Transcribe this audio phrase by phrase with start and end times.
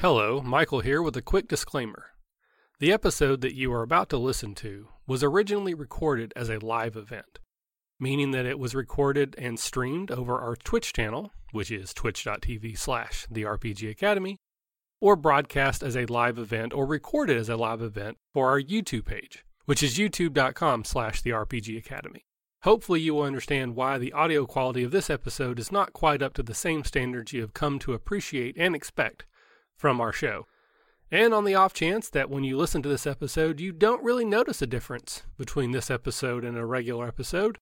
[0.00, 2.12] Hello, Michael here with a quick disclaimer.
[2.78, 6.94] The episode that you are about to listen to was originally recorded as a live
[6.94, 7.40] event,
[7.98, 13.26] meaning that it was recorded and streamed over our Twitch channel, which is twitch.tv slash
[13.28, 14.36] the RPG Academy,
[15.00, 19.06] or broadcast as a live event or recorded as a live event for our YouTube
[19.06, 22.22] page, which is youtube.com slash the RPG Academy.
[22.62, 26.34] Hopefully, you will understand why the audio quality of this episode is not quite up
[26.34, 29.24] to the same standards you have come to appreciate and expect
[29.78, 30.46] from our show.
[31.10, 34.26] And on the off chance that when you listen to this episode, you don't really
[34.26, 37.56] notice a difference between this episode and a regular episode,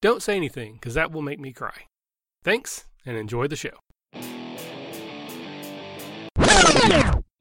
[0.00, 1.84] don't say anything, because that will make me cry.
[2.42, 3.70] Thanks, and enjoy the show.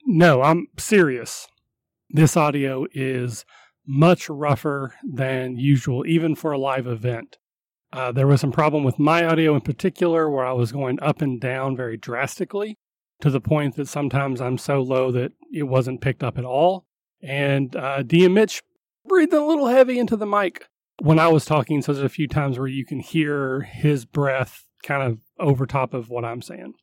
[0.06, 1.48] No, I'm serious.
[2.10, 3.44] This audio is
[3.86, 7.38] much rougher than usual, even for a live event.
[7.92, 11.22] Uh, there was some problem with my audio in particular where I was going up
[11.22, 12.78] and down very drastically
[13.22, 16.86] to the point that sometimes I'm so low that it wasn't picked up at all.
[17.22, 18.62] And uh, DM Mitch
[19.08, 20.68] breathing a little heavy into the mic
[21.02, 21.82] when I was talking.
[21.82, 25.94] So there's a few times where you can hear his breath kind of over top
[25.94, 26.74] of what I'm saying.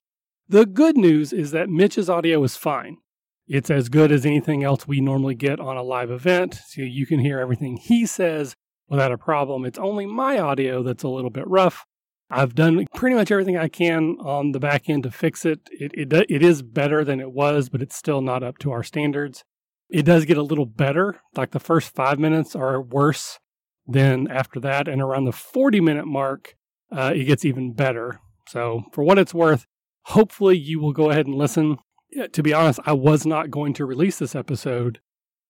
[0.49, 2.99] The good news is that Mitch's audio is fine.
[3.47, 7.07] It's as good as anything else we normally get on a live event, so you
[7.07, 8.55] can hear everything he says
[8.89, 9.65] without a problem.
[9.65, 11.85] It's only my audio that's a little bit rough.
[12.31, 15.61] I've done pretty much everything I can on the back end to fix it.
[15.71, 16.27] It, it.
[16.29, 19.45] it is better than it was, but it's still not up to our standards.
[19.91, 21.21] It does get a little better.
[21.37, 23.39] Like the first five minutes are worse
[23.87, 24.89] than after that.
[24.89, 26.57] And around the 40 minute mark,
[26.91, 28.21] uh, it gets even better.
[28.49, 29.67] So, for what it's worth,
[30.07, 31.79] hopefully you will go ahead and listen
[32.33, 35.01] to be honest, I was not going to release this episode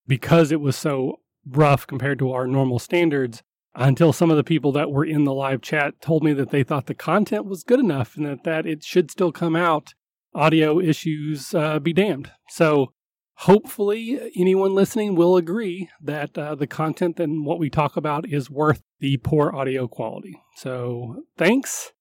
[0.07, 3.43] because it was so rough compared to our normal standards
[3.75, 6.63] until some of the people that were in the live chat told me that they
[6.63, 9.95] thought the content was good enough and that, that it should still come out.
[10.35, 12.31] Audio issues uh, be damned.
[12.49, 12.93] So
[13.35, 18.51] hopefully anyone listening will agree that uh, the content and what we talk about is
[18.51, 20.41] worth the poor audio quality.
[20.57, 21.93] So thanks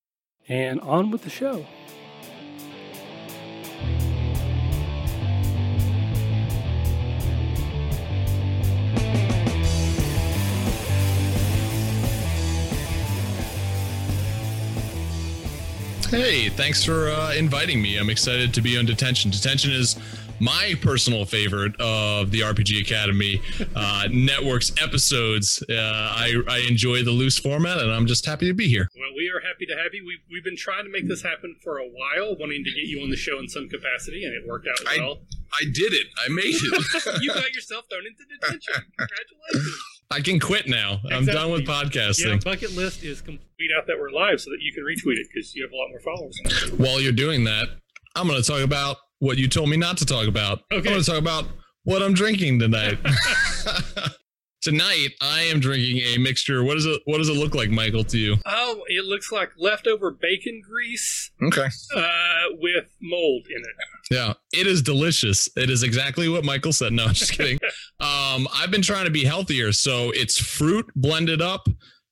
[0.48, 1.66] and on with the show.
[16.14, 17.98] Hey, thanks for uh, inviting me.
[17.98, 19.32] I'm excited to be on Detention.
[19.32, 19.96] Detention is
[20.40, 23.42] my personal favorite of the RPG Academy
[23.76, 25.64] uh, network's episodes.
[25.68, 28.88] Uh, I, I enjoy the loose format, and I'm just happy to be here.
[28.96, 30.06] Well, we are happy to have you.
[30.06, 33.02] We've, we've been trying to make this happen for a while, wanting to get you
[33.02, 35.18] on the show in some capacity, and it worked out well.
[35.52, 36.06] I, I did it.
[36.24, 37.22] I made it.
[37.24, 38.86] you got yourself thrown into detention.
[39.00, 39.93] Congratulations.
[40.14, 41.00] I can quit now.
[41.06, 41.16] Exactly.
[41.16, 42.34] I'm done with podcasting.
[42.34, 45.28] Yeah, bucket list is complete out that we're live so that you can retweet it
[45.34, 46.40] because you have a lot more followers.
[46.78, 47.70] While you're doing that,
[48.16, 50.60] I'm going to talk about what you told me not to talk about.
[50.72, 50.78] Okay.
[50.78, 51.46] I'm going to talk about
[51.84, 53.00] what I'm drinking tonight.
[54.64, 56.64] Tonight, I am drinking a mixture.
[56.64, 57.02] What does it?
[57.04, 58.06] What does it look like, Michael?
[58.06, 58.38] To you?
[58.46, 61.32] Oh, it looks like leftover bacon grease.
[61.44, 61.68] Okay.
[61.94, 63.76] Uh, with mold in it.
[64.10, 65.50] Yeah, it is delicious.
[65.58, 66.94] It is exactly what Michael said.
[66.94, 67.60] No, I'm just kidding.
[68.00, 71.68] um, I've been trying to be healthier, so it's fruit blended up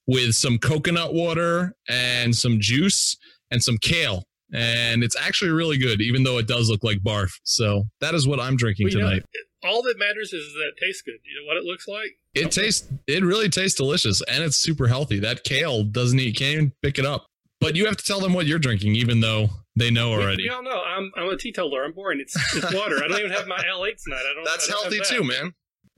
[0.06, 3.16] with some coconut water and some juice
[3.50, 4.26] and some kale.
[4.54, 7.32] And it's actually really good, even though it does look like barf.
[7.44, 9.24] So that is what I'm drinking well, tonight.
[9.64, 11.16] Know, all that matters is that it tastes good.
[11.24, 12.18] You know what it looks like?
[12.34, 12.64] It okay.
[12.64, 15.20] tastes it really tastes delicious and it's super healthy.
[15.20, 17.26] That kale doesn't eat can't even pick it up.
[17.60, 20.44] But you have to tell them what you're drinking, even though they know already.
[20.44, 20.82] We, all know.
[20.82, 21.84] I'm I'm a teetotaler.
[21.84, 22.20] I'm boring.
[22.20, 22.98] It's it's water.
[23.04, 24.24] I don't even have my L8 tonight.
[24.30, 24.44] I don't.
[24.44, 25.08] That's I don't healthy that.
[25.08, 25.54] too, man.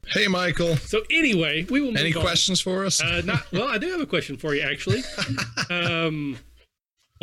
[0.05, 0.75] Hey, Michael.
[0.75, 1.97] So anyway, we will.
[1.97, 3.01] Any questions for us?
[3.01, 3.69] Uh, not well.
[3.69, 5.01] I do have a question for you, actually.
[5.69, 6.37] um,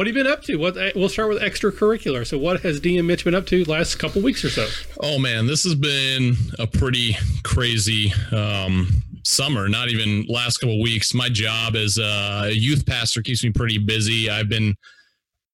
[0.00, 0.56] what have you been up to?
[0.56, 2.26] What uh, we'll start with extracurricular.
[2.26, 4.66] So, what has DM Mitch been up to last couple weeks or so?
[4.98, 8.88] Oh man, this has been a pretty crazy um,
[9.24, 9.68] summer.
[9.68, 11.12] Not even last couple weeks.
[11.12, 14.30] My job as a youth pastor keeps me pretty busy.
[14.30, 14.74] I've been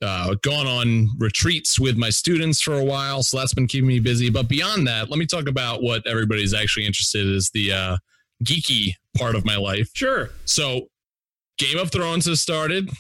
[0.01, 3.99] uh, gone on retreats with my students for a while, so that's been keeping me
[3.99, 4.31] busy.
[4.31, 7.97] But beyond that, let me talk about what everybody's actually interested in is the uh,
[8.44, 9.91] geeky part of my life.
[9.93, 10.31] Sure.
[10.44, 10.87] So,
[11.59, 12.91] Game of Thrones has started.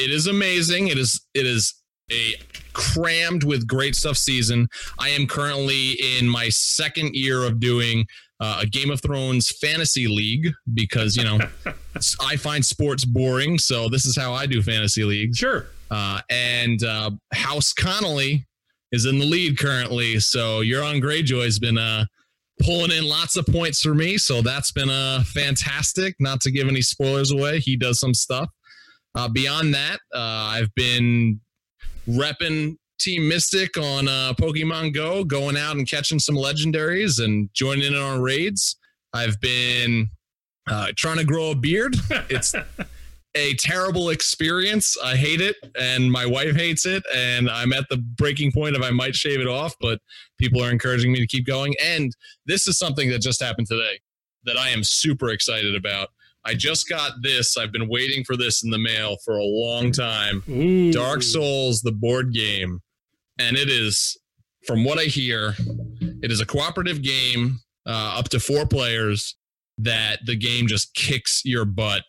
[0.00, 0.88] It is amazing.
[0.88, 1.74] It is it is
[2.10, 2.34] a
[2.72, 4.66] crammed with great stuff season.
[4.98, 8.06] I am currently in my second year of doing
[8.40, 11.38] uh, a Game of Thrones fantasy league because you know
[12.20, 15.36] I find sports boring, so this is how I do fantasy leagues.
[15.36, 15.66] Sure.
[15.90, 18.46] Uh, and uh, House Connolly
[18.92, 22.06] is in the lead currently, so Euron Greyjoy has been uh,
[22.62, 24.16] pulling in lots of points for me.
[24.16, 26.14] So that's been uh, fantastic.
[26.20, 28.48] Not to give any spoilers away, he does some stuff.
[29.14, 31.40] Uh, beyond that, uh, I've been
[32.08, 37.92] repping Team Mystic on uh, Pokemon Go, going out and catching some legendaries and joining
[37.92, 38.76] in on raids.
[39.12, 40.08] I've been
[40.68, 41.96] uh, trying to grow a beard.
[42.28, 42.54] It's
[43.36, 44.96] a terrible experience.
[45.02, 48.82] I hate it, and my wife hates it, and I'm at the breaking point of
[48.82, 50.00] I might shave it off, but
[50.38, 51.74] people are encouraging me to keep going.
[51.82, 52.12] And
[52.46, 54.00] this is something that just happened today
[54.44, 56.08] that I am super excited about.
[56.44, 57.56] I just got this.
[57.56, 60.42] I've been waiting for this in the mail for a long time.
[60.48, 60.92] Ooh.
[60.92, 62.80] Dark Souls, the board game.
[63.38, 64.18] And it is,
[64.66, 65.54] from what I hear,
[66.22, 69.36] it is a cooperative game uh, up to four players
[69.78, 72.04] that the game just kicks your butt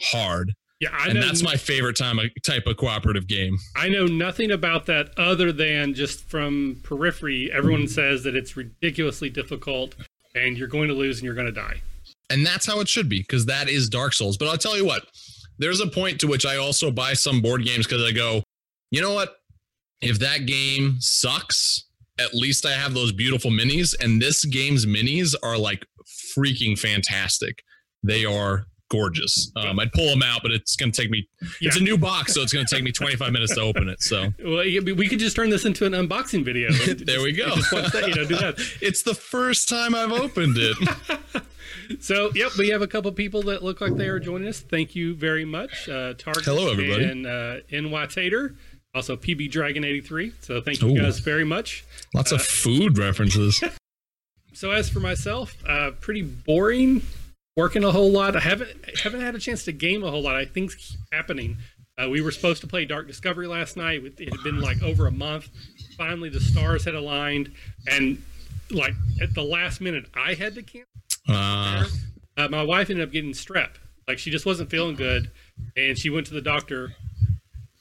[0.00, 0.54] hard.
[0.80, 3.56] Yeah, I and that's my favorite time type of cooperative game.
[3.74, 7.50] I know nothing about that other than just from periphery.
[7.50, 9.94] Everyone says that it's ridiculously difficult
[10.34, 11.80] and you're going to lose and you're going to die.
[12.30, 14.36] And that's how it should be because that is Dark Souls.
[14.36, 15.06] But I'll tell you what,
[15.58, 18.42] there's a point to which I also buy some board games because I go,
[18.90, 19.36] you know what?
[20.00, 21.84] If that game sucks,
[22.18, 23.94] at least I have those beautiful minis.
[24.02, 25.86] And this game's minis are like
[26.36, 27.62] freaking fantastic.
[28.02, 29.50] They are gorgeous.
[29.56, 31.28] Um, I'd pull them out, but it's going to take me.
[31.60, 34.02] It's a new box, so it's going to take me 25 minutes to open it.
[34.02, 36.70] So Well, we could just turn this into an unboxing video.
[37.04, 37.54] there we go.
[37.56, 38.56] Just that, you know, do that.
[38.80, 40.76] It's the first time I've opened it.
[42.00, 44.60] So, yep, we have a couple people that look like they are joining us.
[44.60, 45.88] Thank you very much.
[45.88, 47.04] Uh, Target Hello, everybody.
[47.04, 48.54] And uh, NY Tater,
[48.94, 50.32] also PB Dragon 83.
[50.40, 51.00] So, thank you Ooh.
[51.00, 51.84] guys very much.
[52.14, 53.62] Lots of food references.
[54.56, 57.02] So, as for myself, uh, pretty boring.
[57.56, 58.36] Working a whole lot.
[58.36, 60.34] I haven't haven't had a chance to game a whole lot.
[60.34, 61.58] I things keep happening.
[62.02, 64.02] Uh, we were supposed to play Dark Discovery last night.
[64.02, 65.50] It had been like over a month.
[65.98, 67.52] Finally, the stars had aligned,
[67.86, 68.22] and
[68.70, 70.88] like at the last minute, I had to cancel.
[71.28, 71.86] Uh,
[72.36, 73.70] Uh, my wife ended up getting strep.
[74.06, 75.30] Like she just wasn't feeling good,
[75.76, 76.94] and she went to the doctor.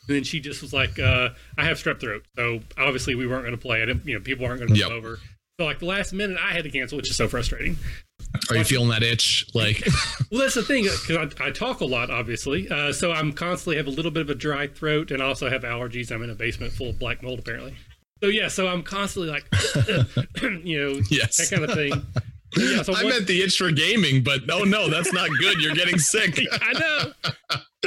[0.08, 3.44] And then she just was like, uh, "I have strep throat." So obviously we weren't
[3.44, 3.90] going to play it.
[4.06, 4.88] You know, people aren't going to Yep.
[4.88, 5.20] come over.
[5.60, 7.78] So like the last minute, I had to cancel, which is so frustrating.
[8.50, 9.46] are you feeling that itch?
[9.54, 9.86] Like,
[10.32, 12.68] Well, that's the thing because I, I talk a lot, obviously.
[12.70, 15.50] Uh, so I'm constantly have a little bit of a dry throat, and I also
[15.50, 16.12] have allergies.
[16.12, 17.76] I'm in a basement full of black mold, apparently.
[18.22, 19.46] So yeah, so I'm constantly like,
[20.66, 21.38] you know, Yes.
[21.38, 21.92] that kind of thing.
[22.58, 25.62] Yeah, so I one- meant the itch for gaming, but oh no, that's not good.
[25.62, 26.40] You're getting sick.
[26.62, 27.12] I know.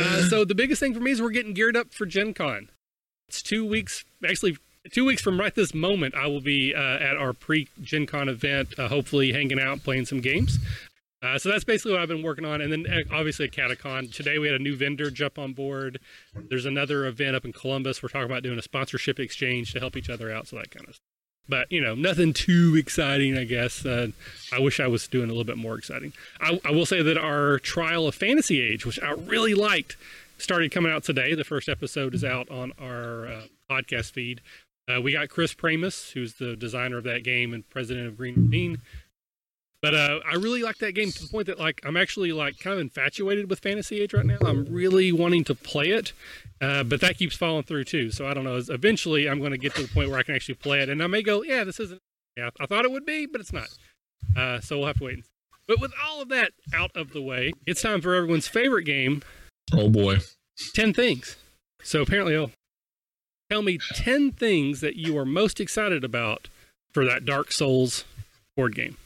[0.01, 2.69] Uh, so the biggest thing for me is we're getting geared up for Gen Con.
[3.29, 4.57] It's two weeks, actually,
[4.93, 8.29] two weeks from right this moment, I will be uh, at our pre Gen Con
[8.29, 10.59] event, uh, hopefully hanging out, playing some games.
[11.21, 12.61] Uh, so that's basically what I've been working on.
[12.61, 15.99] And then uh, obviously at Catacon, today we had a new vendor jump on board.
[16.49, 18.03] There's another event up in Columbus.
[18.03, 20.89] We're talking about doing a sponsorship exchange to help each other out, so that kind
[20.89, 21.05] of stuff.
[21.49, 23.87] But, you know, nothing too exciting, I guess.
[23.87, 24.09] Uh,
[24.53, 26.13] I wish I was doing a little bit more exciting.
[26.41, 29.97] I, I will say that our trial of Fantasy Age, which I really liked,
[30.37, 31.35] started coming out today.
[31.35, 34.41] The first episode is out on our uh, podcast feed.
[34.89, 38.35] Uh, we got Chris Pramas, who's the designer of that game and president of Green
[38.37, 38.81] Ronin.
[39.81, 42.59] But uh, I really like that game to the point that like I'm actually like
[42.59, 44.39] kind of infatuated with Fantasy Age right now.
[44.45, 46.13] I'm really wanting to play it,
[46.61, 48.11] uh, but that keeps falling through too.
[48.11, 48.61] So I don't know.
[48.69, 51.03] Eventually, I'm going to get to the point where I can actually play it, and
[51.03, 52.01] I may go, yeah, this isn't.
[52.37, 53.69] Yeah, I thought it would be, but it's not.
[54.37, 55.15] Uh, so we'll have to wait.
[55.15, 55.31] And see.
[55.67, 59.23] But with all of that out of the way, it's time for everyone's favorite game,
[59.73, 60.19] Oh boy.
[60.75, 61.37] 10 things.
[61.83, 62.51] So apparently, oh,
[63.51, 66.49] tell me 10 things that you are most excited about
[66.93, 68.05] for that Dark Souls
[68.57, 68.97] board game.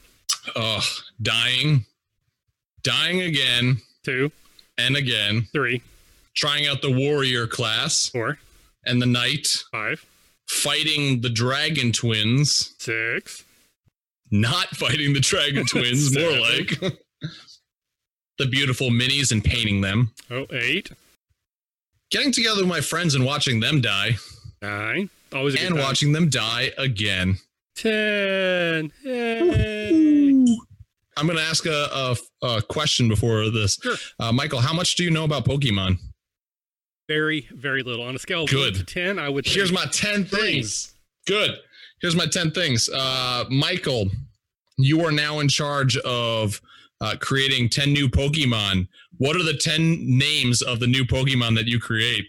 [0.55, 0.83] Ugh,
[1.21, 1.85] dying,
[2.83, 4.31] dying again Two,
[4.77, 5.47] and again.
[5.53, 5.81] three,
[6.35, 8.37] Trying out the warrior class four,
[8.85, 9.47] and the knight.
[9.71, 10.05] five,
[10.49, 12.73] Fighting the dragon twins.
[12.79, 13.43] six,
[14.31, 16.13] Not fighting the dragon twins.
[16.17, 16.77] more like
[18.37, 20.11] the beautiful minis and painting them.
[20.29, 20.91] oh, eight,
[22.11, 24.17] Getting together with my friends and watching them die,
[24.61, 25.09] nine.
[25.33, 27.37] Always a good and watching them die again.
[27.75, 28.91] Ten.
[29.03, 30.45] Yay.
[31.15, 33.77] I'm going to ask a, a, a question before this.
[33.81, 33.95] Sure.
[34.19, 35.97] Uh, Michael, how much do you know about Pokemon?
[37.07, 38.03] Very, very little.
[38.03, 38.73] On a scale of Good.
[38.75, 39.45] one to ten, I would.
[39.45, 40.39] Here's my 10 Three.
[40.41, 40.93] things.
[41.27, 41.51] Good.
[42.01, 42.89] Here's my 10 things.
[42.93, 44.05] Uh, Michael,
[44.77, 46.59] you are now in charge of
[46.99, 48.87] uh, creating 10 new Pokemon.
[49.17, 52.25] What are the 10 names of the new Pokemon that you create?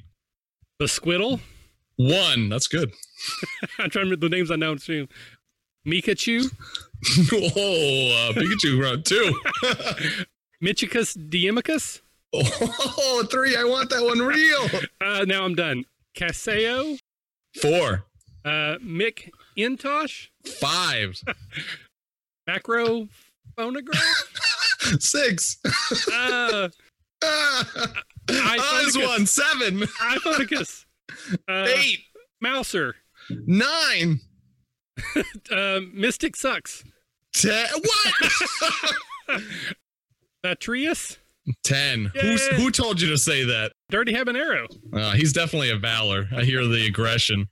[0.80, 1.40] the Squirtle.
[1.96, 2.48] One.
[2.48, 2.90] That's good.
[3.78, 4.74] I'm trying to remember the names I know.
[4.74, 5.06] Too.
[5.86, 6.44] Mikachu,
[7.32, 9.34] oh, uh, Pikachu round two.
[10.62, 12.00] Michicus Diemicus.
[12.32, 13.54] oh, three.
[13.56, 14.66] I want that one real.
[15.00, 15.84] Uh, now I'm done.
[16.16, 16.96] Caseo,
[17.60, 18.04] Four.
[18.44, 21.20] uh, Mick Intosh, Five.
[22.46, 23.08] Macro
[23.56, 24.24] Phonograph,
[25.00, 25.58] Six.
[26.12, 26.68] uh,
[27.26, 28.96] Ah, Iphonecus.
[28.96, 29.28] Oswan.
[29.28, 29.78] Seven.
[29.80, 30.84] Iphonicus,
[31.48, 32.00] uh, Eight.
[32.40, 32.94] Mouser,
[33.30, 34.20] Nine.
[35.50, 36.84] Um, Mystic sucks.
[37.32, 37.66] Ten.
[39.28, 39.42] What?
[40.44, 41.18] Atreus?
[41.62, 42.10] Ten.
[42.20, 43.72] Who's, who told you to say that?
[43.90, 44.66] Dirty Habanero.
[44.92, 46.26] Uh, he's definitely a Valor.
[46.34, 47.48] I hear the aggression.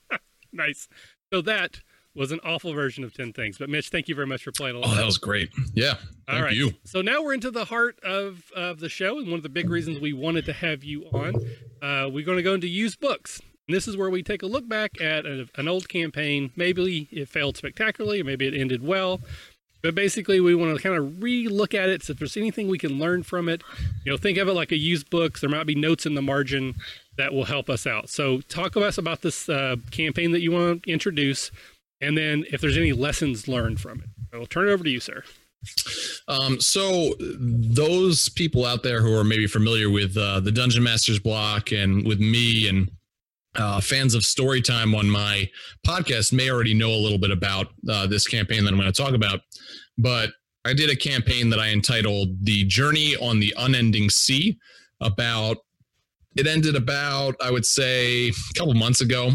[0.52, 0.88] nice.
[1.32, 1.80] So that
[2.14, 3.56] was an awful version of 10 things.
[3.58, 4.90] But Mitch, thank you very much for playing along.
[4.92, 5.50] Oh, that was great.
[5.74, 5.94] Yeah.
[6.28, 6.54] Thank All right.
[6.54, 6.72] you.
[6.84, 9.18] So now we're into the heart of, of the show.
[9.18, 11.34] And one of the big reasons we wanted to have you on,
[11.80, 13.40] uh, we're going to go into used books.
[13.68, 16.50] And this is where we take a look back at a, an old campaign.
[16.56, 19.20] Maybe it failed spectacularly, or maybe it ended well.
[19.82, 22.04] But basically, we want to kind of re-look at it.
[22.04, 23.62] So if there's anything we can learn from it,
[24.04, 25.40] you know, think of it like a used book.
[25.40, 26.76] There might be notes in the margin
[27.16, 28.08] that will help us out.
[28.08, 31.50] So talk to us about this uh, campaign that you want to introduce,
[32.00, 34.08] and then if there's any lessons learned from it.
[34.32, 35.24] I will turn it over to you, sir.
[36.26, 41.18] Um, so those people out there who are maybe familiar with uh, the Dungeon Masters
[41.18, 42.90] block and with me and
[43.56, 45.48] uh, fans of Storytime on my
[45.86, 49.02] podcast may already know a little bit about uh, this campaign that I'm going to
[49.02, 49.40] talk about.
[49.98, 50.30] But
[50.64, 54.58] I did a campaign that I entitled "The Journey on the Unending Sea."
[55.00, 55.56] About
[56.36, 59.32] it ended about I would say a couple months ago,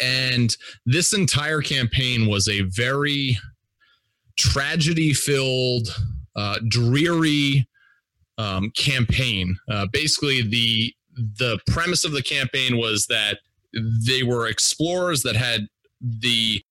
[0.00, 3.36] and this entire campaign was a very
[4.36, 5.88] tragedy-filled,
[6.36, 7.66] uh, dreary
[8.38, 9.56] um, campaign.
[9.70, 13.38] Uh, basically, the the premise of the campaign was that
[14.06, 15.66] they were explorers that had
[16.00, 16.62] the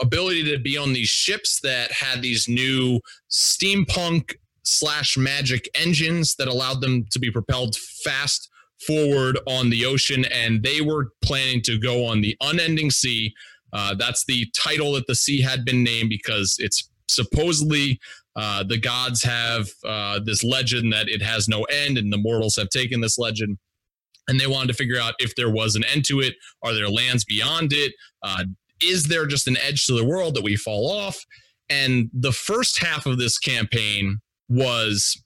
[0.00, 6.48] ability to be on these ships that had these new steampunk slash magic engines that
[6.48, 8.48] allowed them to be propelled fast
[8.86, 13.32] forward on the ocean and they were planning to go on the unending sea.
[13.72, 17.98] Uh, that's the title that the sea had been named because it's supposedly
[18.34, 22.56] uh, the gods have uh, this legend that it has no end and the mortals
[22.56, 23.58] have taken this legend
[24.28, 26.34] and they wanted to figure out if there was an end to it.
[26.62, 27.92] Are there lands beyond it?
[28.22, 28.44] Uh,
[28.82, 31.18] is there just an edge to the world that we fall off?
[31.68, 35.22] And the first half of this campaign was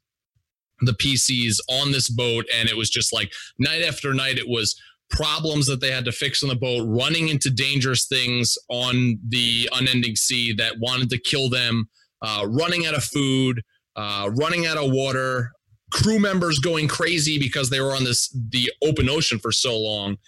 [0.81, 4.81] the PCs on this boat, and it was just like night after night, it was
[5.09, 9.69] problems that they had to fix on the boat, running into dangerous things on the
[9.73, 11.89] unending sea that wanted to kill them,
[12.23, 13.63] uh, running out of food,
[13.95, 15.53] uh, running out of water,
[15.97, 20.19] crew members going crazy because they were on this the open ocean for so long.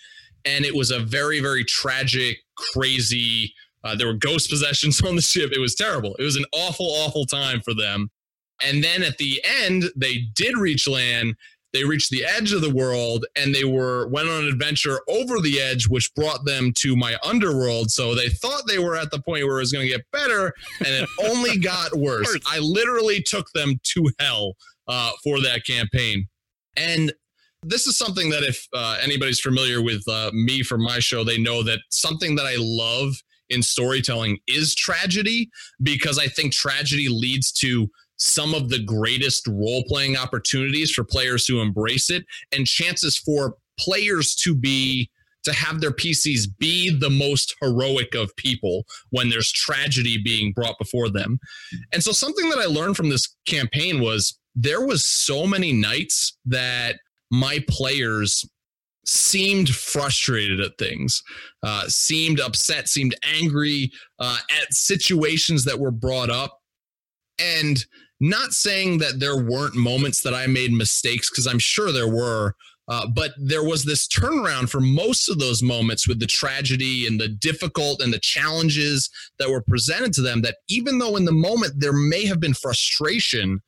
[0.46, 5.22] And it was a very very tragic crazy uh, there were ghost possessions on the
[5.22, 5.52] ship.
[5.52, 6.16] It was terrible.
[6.18, 8.10] It was an awful awful time for them.
[8.64, 11.36] And then at the end they did reach land
[11.72, 15.40] they reached the edge of the world and they were went on an adventure over
[15.40, 17.90] the edge which brought them to my underworld.
[17.90, 20.52] So they thought they were at the point where it was going to get better
[20.78, 22.36] and it only got worse.
[22.46, 24.54] I literally took them to hell
[24.86, 26.28] uh, for that campaign.
[26.76, 27.12] And
[27.62, 31.38] this is something that if uh, anybody's familiar with uh, me from my show, they
[31.38, 33.14] know that something that I love
[33.50, 35.50] in storytelling is tragedy
[35.82, 41.46] because I think tragedy leads to some of the greatest role playing opportunities for players
[41.46, 45.10] who embrace it and chances for players to be
[45.44, 50.78] to have their PCs be the most heroic of people when there's tragedy being brought
[50.78, 51.38] before them.
[51.92, 56.36] And so something that I learned from this campaign was there was so many nights
[56.44, 56.96] that
[57.30, 58.44] my players
[59.06, 61.22] seemed frustrated at things,
[61.62, 66.58] uh, seemed upset, seemed angry uh, at situations that were brought up.
[67.38, 67.82] And
[68.20, 72.54] not saying that there weren't moments that I made mistakes, because I'm sure there were.
[72.88, 77.20] Uh, but there was this turnaround for most of those moments with the tragedy and
[77.20, 80.40] the difficult and the challenges that were presented to them.
[80.40, 83.60] That even though in the moment there may have been frustration,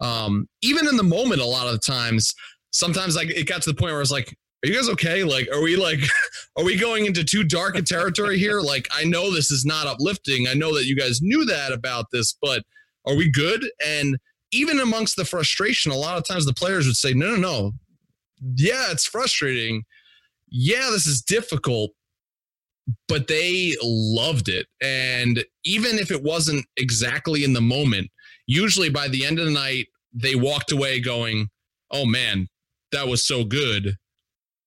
[0.00, 2.32] um, even in the moment, a lot of the times,
[2.70, 5.24] sometimes like it got to the point where I was like, are you guys okay?
[5.24, 6.00] Like, are we like,
[6.56, 8.60] are we going into too dark a territory here?
[8.60, 10.48] Like, I know this is not uplifting.
[10.48, 12.62] I know that you guys knew that about this, but
[13.08, 13.64] are we good?
[13.84, 14.18] And
[14.52, 17.72] even amongst the frustration, a lot of times the players would say, no, no, no.
[18.56, 19.84] Yeah, it's frustrating.
[20.48, 21.90] Yeah, this is difficult,
[23.08, 24.66] but they loved it.
[24.80, 28.10] And even if it wasn't exactly in the moment,
[28.46, 31.48] usually by the end of the night, they walked away going,
[31.90, 32.48] oh man,
[32.92, 33.96] that was so good.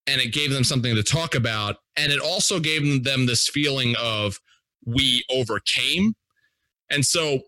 [0.08, 1.78] And it gave them something to talk about.
[1.96, 4.40] And it also gave them this feeling of
[4.86, 6.14] we overcame.
[6.90, 7.42] And so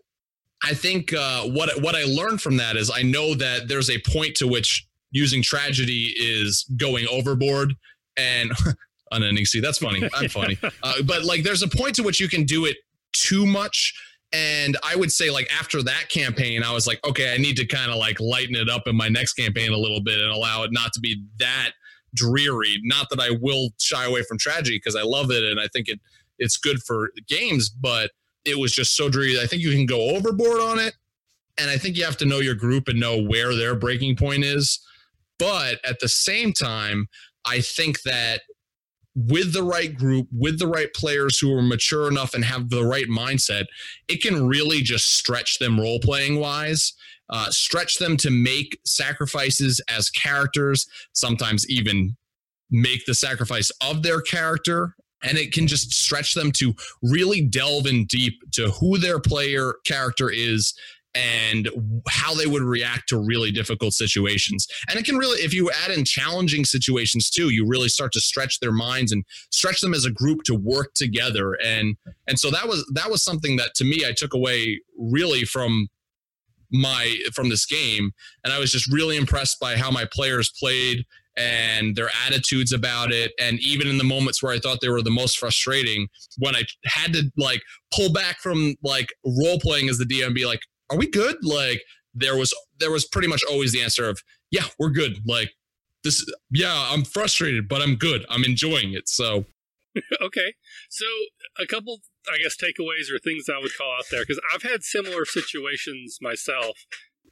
[0.64, 3.98] I think uh, what what I learned from that is I know that there's a
[4.00, 7.74] point to which using tragedy is going overboard
[8.16, 8.50] and
[9.10, 9.60] unending sea.
[9.60, 10.08] That's funny.
[10.14, 10.58] I'm funny.
[10.82, 12.76] Uh, but like there's a point to which you can do it
[13.12, 13.94] too much
[14.34, 17.66] and I would say, like, after that campaign, I was like, okay, I need to
[17.66, 20.64] kind of like lighten it up in my next campaign a little bit and allow
[20.64, 21.70] it not to be that
[22.14, 22.80] dreary.
[22.82, 25.88] Not that I will shy away from tragedy because I love it and I think
[25.88, 26.00] it
[26.40, 28.10] it's good for games, but
[28.44, 29.40] it was just so dreary.
[29.40, 30.94] I think you can go overboard on it.
[31.56, 34.44] And I think you have to know your group and know where their breaking point
[34.44, 34.80] is.
[35.38, 37.08] But at the same time,
[37.44, 38.42] I think that
[39.14, 42.84] with the right group, with the right players who are mature enough and have the
[42.84, 43.66] right mindset,
[44.08, 46.94] it can really just stretch them role playing wise,
[47.30, 52.16] uh, stretch them to make sacrifices as characters, sometimes even
[52.70, 54.96] make the sacrifice of their character.
[55.24, 59.74] And it can just stretch them to really delve in deep to who their player
[59.84, 60.74] character is
[61.14, 61.68] and
[62.08, 64.66] how they would react to really difficult situations.
[64.88, 68.20] And it can really, if you add in challenging situations too, you really start to
[68.20, 71.56] stretch their minds and stretch them as a group to work together.
[71.64, 75.44] And and so that was that was something that to me I took away really
[75.44, 75.88] from
[76.72, 78.10] my from this game.
[78.42, 81.04] And I was just really impressed by how my players played
[81.36, 85.02] and their attitudes about it and even in the moments where i thought they were
[85.02, 86.06] the most frustrating
[86.38, 87.60] when i had to like
[87.92, 90.60] pull back from like role playing as the dm be like
[90.90, 91.44] are we good?
[91.44, 91.82] Like
[92.14, 95.18] there was there was pretty much always the answer of yeah, we're good.
[95.26, 95.50] Like
[96.02, 98.24] this yeah, I'm frustrated, but I'm good.
[98.28, 99.08] I'm enjoying it.
[99.08, 99.46] So
[100.22, 100.54] okay.
[100.90, 101.06] So
[101.58, 104.82] a couple I guess takeaways or things I would call out there because I've had
[104.82, 106.78] similar situations myself,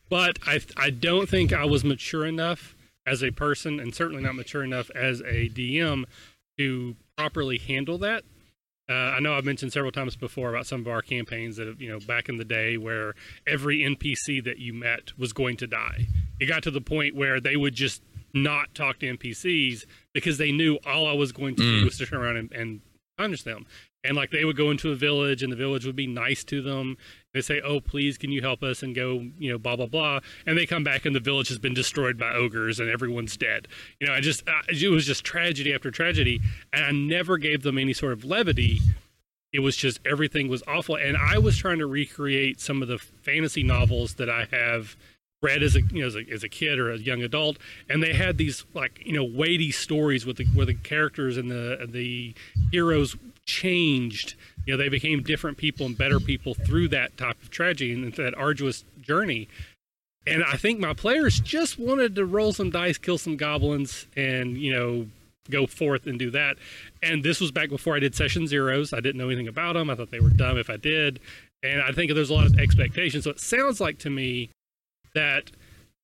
[0.09, 2.75] but I I don't think I was mature enough
[3.07, 6.05] as a person and certainly not mature enough as a DM
[6.59, 8.25] to properly handle that.
[8.89, 11.89] Uh, I know I've mentioned several times before about some of our campaigns that, you
[11.89, 13.15] know, back in the day where
[13.47, 16.09] every NPC that you met was going to die.
[16.41, 18.03] It got to the point where they would just
[18.35, 21.81] not talk to NPCs because they knew all I was going to mm.
[21.81, 22.81] do was to turn around and, and
[23.17, 23.67] punish them.
[24.05, 26.61] And like they would go into a village and the village would be nice to
[26.61, 26.97] them.
[27.35, 30.21] They say, "Oh, please, can you help us?" and go, you know, blah blah blah.
[30.47, 33.69] And they come back and the village has been destroyed by ogres and everyone's dead.
[34.01, 36.41] You know, I just uh, it was just tragedy after tragedy,
[36.73, 38.81] and I never gave them any sort of levity.
[39.53, 42.99] It was just everything was awful, and I was trying to recreate some of the
[42.99, 44.97] fantasy novels that I have
[45.43, 47.57] read as a you know as a, as a kid or a young adult,
[47.89, 51.51] and they had these like you know weighty stories with the where the characters and
[51.51, 52.35] the the
[52.71, 54.35] heroes changed.
[54.67, 58.13] You know, they became different people and better people through that type of tragedy and
[58.15, 59.49] that arduous journey.
[60.27, 64.57] And I think my players just wanted to roll some dice, kill some goblins, and
[64.57, 65.07] you know
[65.51, 66.57] go forth and do that.
[67.03, 68.93] And this was back before I did session zeros.
[68.93, 69.91] I didn't know anything about them.
[69.91, 71.19] I thought they were dumb if I did.
[71.63, 73.25] And I think there's a lot of expectations.
[73.25, 74.51] So it sounds like to me
[75.15, 75.51] that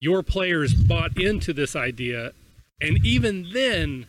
[0.00, 2.32] your players bought into this idea.
[2.80, 4.06] And even then,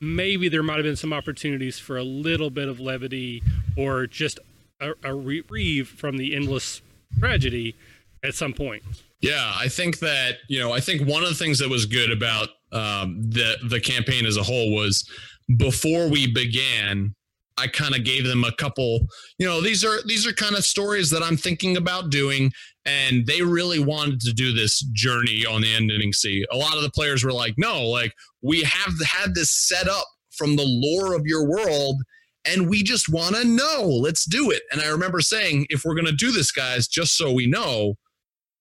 [0.00, 3.42] maybe there might have been some opportunities for a little bit of levity
[3.76, 4.38] or just
[4.80, 6.82] a, a reprieve from the endless
[7.18, 7.74] tragedy
[8.22, 8.82] at some point.
[9.20, 12.12] Yeah, I think that you know, I think one of the things that was good
[12.12, 15.08] about um, the the campaign as a whole was
[15.56, 17.14] before we began,
[17.56, 19.06] I kind of gave them a couple.
[19.38, 22.52] You know, these are these are kind of stories that I'm thinking about doing,
[22.86, 26.44] and they really wanted to do this journey on the ending sea.
[26.50, 30.06] A lot of the players were like, "No, like we have had this set up
[30.30, 32.02] from the lore of your world."
[32.46, 33.84] And we just want to know.
[33.86, 34.64] Let's do it.
[34.70, 37.94] And I remember saying, if we're going to do this, guys, just so we know,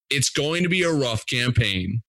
[0.10, 2.02] it's going to be a rough campaign.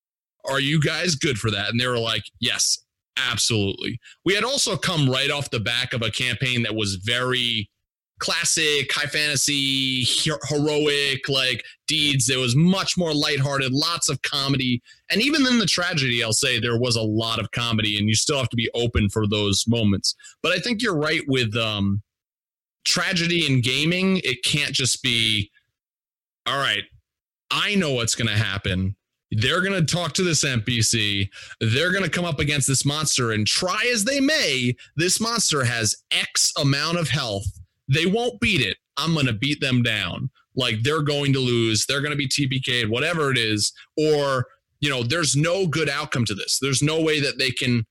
[0.48, 1.70] Are you guys good for that?
[1.70, 2.79] And they were like, yes,
[3.16, 3.98] absolutely.
[4.24, 7.68] We had also come right off the back of a campaign that was very
[8.20, 10.05] classic high fantasy
[10.48, 15.66] heroic like deeds it was much more lighthearted lots of comedy and even in the
[15.66, 18.70] tragedy i'll say there was a lot of comedy and you still have to be
[18.74, 22.00] open for those moments but i think you're right with um
[22.87, 25.50] tragedy in gaming it can't just be
[26.46, 26.85] all right
[27.55, 28.96] I know what's going to happen.
[29.31, 31.29] They're going to talk to this NPC.
[31.61, 35.64] They're going to come up against this monster, and try as they may, this monster
[35.64, 37.46] has X amount of health.
[37.88, 38.77] They won't beat it.
[38.97, 40.31] I'm going to beat them down.
[40.57, 41.87] Like they're going to lose.
[41.87, 43.73] They're going to be TPK'd, whatever it is.
[43.99, 44.47] Or,
[44.81, 46.59] you know, there's no good outcome to this.
[46.61, 47.85] There's no way that they can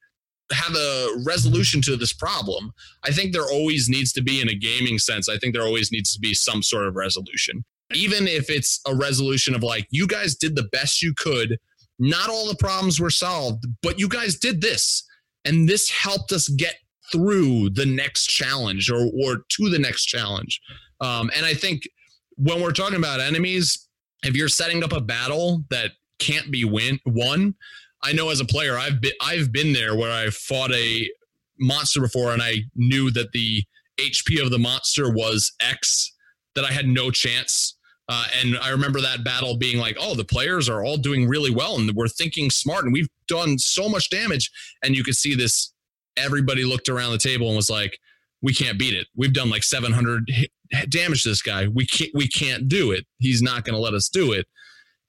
[0.52, 2.72] have a resolution to this problem.
[3.04, 5.92] I think there always needs to be, in a gaming sense, I think there always
[5.92, 10.08] needs to be some sort of resolution even if it's a resolution of like, you
[10.08, 11.58] guys did the best you could,
[12.00, 15.04] not all the problems were solved, but you guys did this.
[15.46, 16.76] And this helped us get
[17.14, 20.60] through the next challenge or, or to the next challenge.
[21.00, 21.84] Um, and I think
[22.36, 23.88] when we're talking about enemies,
[24.24, 27.56] if you're setting up a battle that can't be win won,
[28.02, 31.10] I know as a player, I've been I've been there where I fought a
[31.60, 33.64] monster before and I knew that the
[34.00, 36.12] HP of the monster was X,
[36.56, 37.76] that I had no chance
[38.10, 41.52] Uh, and I remember that battle being like, oh, the players are all doing really
[41.52, 44.52] well and we're thinking smart and we've done so much damage.
[44.84, 45.73] And you could see this.
[46.18, 47.98] Everybody looked around the table and was like,
[48.42, 49.08] we can't beat it.
[49.16, 50.30] We've done like 700
[50.90, 51.68] damage to this guy.
[51.68, 53.06] We can't, we can't do it.
[53.20, 54.46] He's not going to let us do it.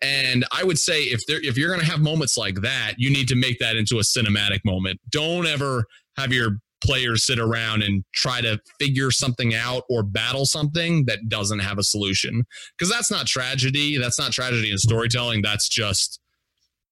[0.01, 3.11] And I would say if there, if you're going to have moments like that, you
[3.11, 5.01] need to make that into a cinematic moment.
[5.11, 5.85] Don't ever
[6.17, 11.19] have your players sit around and try to figure something out or battle something that
[11.29, 12.45] doesn't have a solution
[12.77, 16.21] because that's not tragedy that's not tragedy in storytelling that's just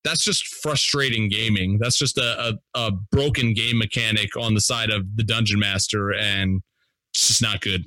[0.04, 4.90] that's just frustrating gaming that's just a, a, a broken game mechanic on the side
[4.90, 6.62] of the dungeon master and
[7.14, 7.84] it's just not good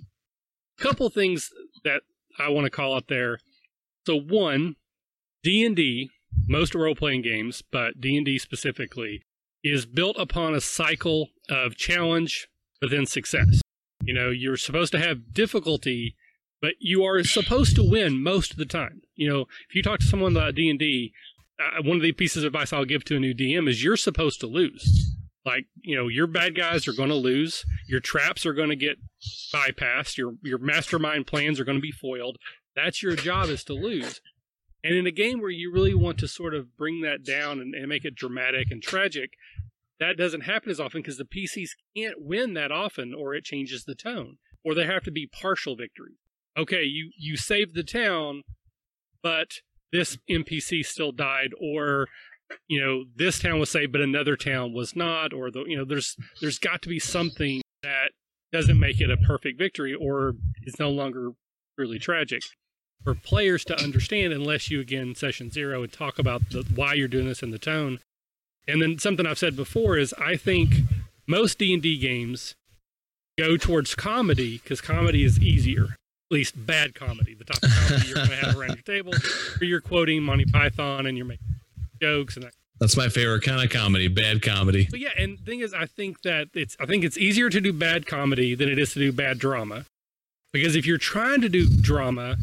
[0.80, 1.52] couple things
[1.84, 2.02] that
[2.40, 3.40] i want to call out there
[4.06, 4.76] so one
[5.44, 6.10] d&d
[6.48, 9.24] most role-playing games but d&d specifically
[9.66, 12.48] is built upon a cycle of challenge,
[12.80, 13.62] but then success.
[14.04, 16.16] You know, you're supposed to have difficulty,
[16.62, 19.02] but you are supposed to win most of the time.
[19.16, 21.14] You know, if you talk to someone about D and D,
[21.60, 23.98] uh, one of the pieces of advice I'll give to a new DM is you're
[23.98, 25.16] supposed to lose.
[25.46, 27.66] Like, you know, your bad guys are going to lose.
[27.88, 28.98] Your traps are going to get
[29.54, 30.18] bypassed.
[30.18, 32.38] Your your mastermind plans are going to be foiled.
[32.76, 34.22] That's your job is to lose.
[34.84, 37.74] And in a game where you really want to sort of bring that down and,
[37.74, 39.32] and make it dramatic and tragic,
[40.00, 43.86] that doesn't happen as often because the PCs can't win that often or it changes
[43.86, 44.38] the tone.
[44.64, 46.18] Or they have to be partial victory.
[46.58, 48.44] Okay, you, you saved the town,
[49.22, 52.08] but this NPC still died, or
[52.68, 55.86] you know, this town was saved, but another town was not, or the you know,
[55.86, 58.12] there's there's got to be something that
[58.52, 61.32] doesn't make it a perfect victory or is no longer
[61.78, 62.42] truly tragic
[63.04, 67.08] for players to understand unless you again session zero and talk about the, why you're
[67.08, 68.00] doing this in the tone.
[68.68, 70.74] And then something I've said before is I think
[71.28, 72.56] most D and D games
[73.38, 75.96] go towards comedy because comedy is easier.
[76.32, 79.14] At least bad comedy, the type of comedy you're going to have around your table,
[79.60, 81.46] where you're quoting Monty Python and you're making
[82.02, 82.54] jokes and that.
[82.80, 84.88] That's my favorite kind of comedy, bad comedy.
[84.90, 87.62] But yeah, and the thing is, I think that it's I think it's easier to
[87.62, 89.86] do bad comedy than it is to do bad drama,
[90.52, 92.38] because if you're trying to do drama,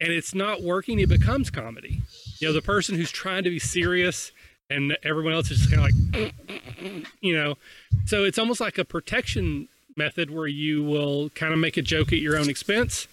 [0.00, 2.00] and it's not working, it becomes comedy.
[2.40, 4.32] You know, the person who's trying to be serious
[4.68, 6.32] and everyone else is just kind of
[6.82, 7.56] like, you know,
[8.06, 12.12] so it's almost like a protection method where you will kind of make a joke
[12.12, 13.06] at your own expense.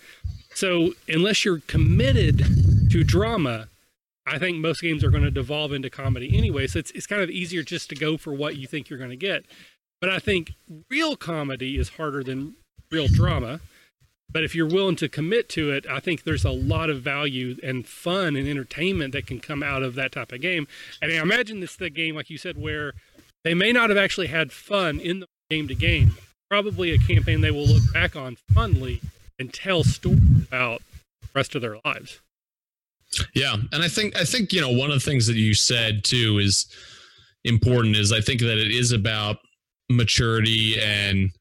[0.54, 2.44] So unless you're committed
[2.92, 3.70] to drama,
[4.26, 6.68] I think most games are going to devolve into comedy anyway.
[6.68, 9.10] So it's, it's kind of easier just to go for what you think you're going
[9.10, 9.46] to get.
[10.02, 10.54] But I think
[10.90, 12.56] real comedy is harder than
[12.92, 13.60] real drama.
[14.32, 17.58] But if you're willing to commit to it, I think there's a lot of value
[17.64, 20.68] and fun and entertainment that can come out of that type of game.
[21.02, 22.94] And I imagine this the game, like you said, where
[23.44, 26.16] they may not have actually had fun in the game to game.
[26.50, 29.02] Probably a campaign they will look back on fondly
[29.38, 30.82] and tell stories about
[31.22, 32.20] the rest of their lives.
[33.34, 36.04] Yeah, and I think I think you know one of the things that you said
[36.04, 36.68] too is
[37.44, 39.38] important is I think that it is about
[39.90, 41.32] maturity and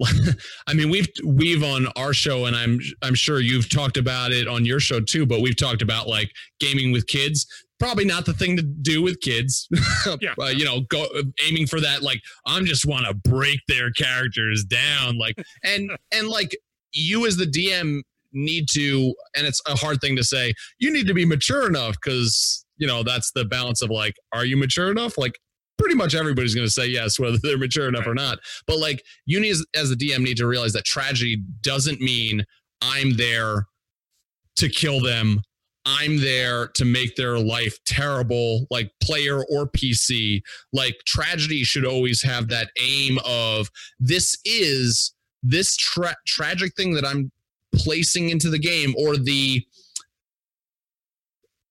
[0.66, 4.48] I mean, we've we've on our show, and I'm I'm sure you've talked about it
[4.48, 5.26] on your show too.
[5.26, 7.46] But we've talked about like gaming with kids.
[7.82, 9.68] Probably not the thing to do with kids.
[10.20, 10.34] yeah.
[10.38, 11.04] uh, you know, go
[11.44, 12.00] aiming for that.
[12.00, 15.18] Like, I'm just want to break their characters down.
[15.18, 16.56] Like, and and like
[16.92, 20.52] you as the DM need to, and it's a hard thing to say.
[20.78, 24.44] You need to be mature enough because you know that's the balance of like, are
[24.44, 25.18] you mature enough?
[25.18, 25.34] Like,
[25.76, 28.12] pretty much everybody's going to say yes, whether they're mature enough right.
[28.12, 28.38] or not.
[28.68, 32.44] But like you need as, as a DM need to realize that tragedy doesn't mean
[32.80, 33.66] I'm there
[34.56, 35.42] to kill them.
[35.84, 40.42] I'm there to make their life terrible, like player or PC.
[40.72, 47.04] Like tragedy should always have that aim of this is this tra- tragic thing that
[47.04, 47.32] I'm
[47.74, 49.64] placing into the game or the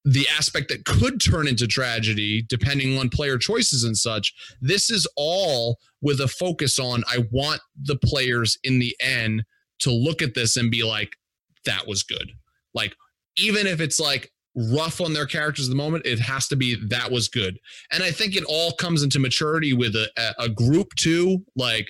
[0.03, 5.07] the aspect that could turn into tragedy depending on player choices and such this is
[5.15, 9.43] all with a focus on i want the players in the end
[9.77, 11.17] to look at this and be like
[11.65, 12.31] that was good
[12.73, 12.95] like
[13.37, 16.75] even if it's like rough on their characters at the moment it has to be
[16.89, 17.57] that was good
[17.91, 21.87] and i think it all comes into maturity with a, a group too like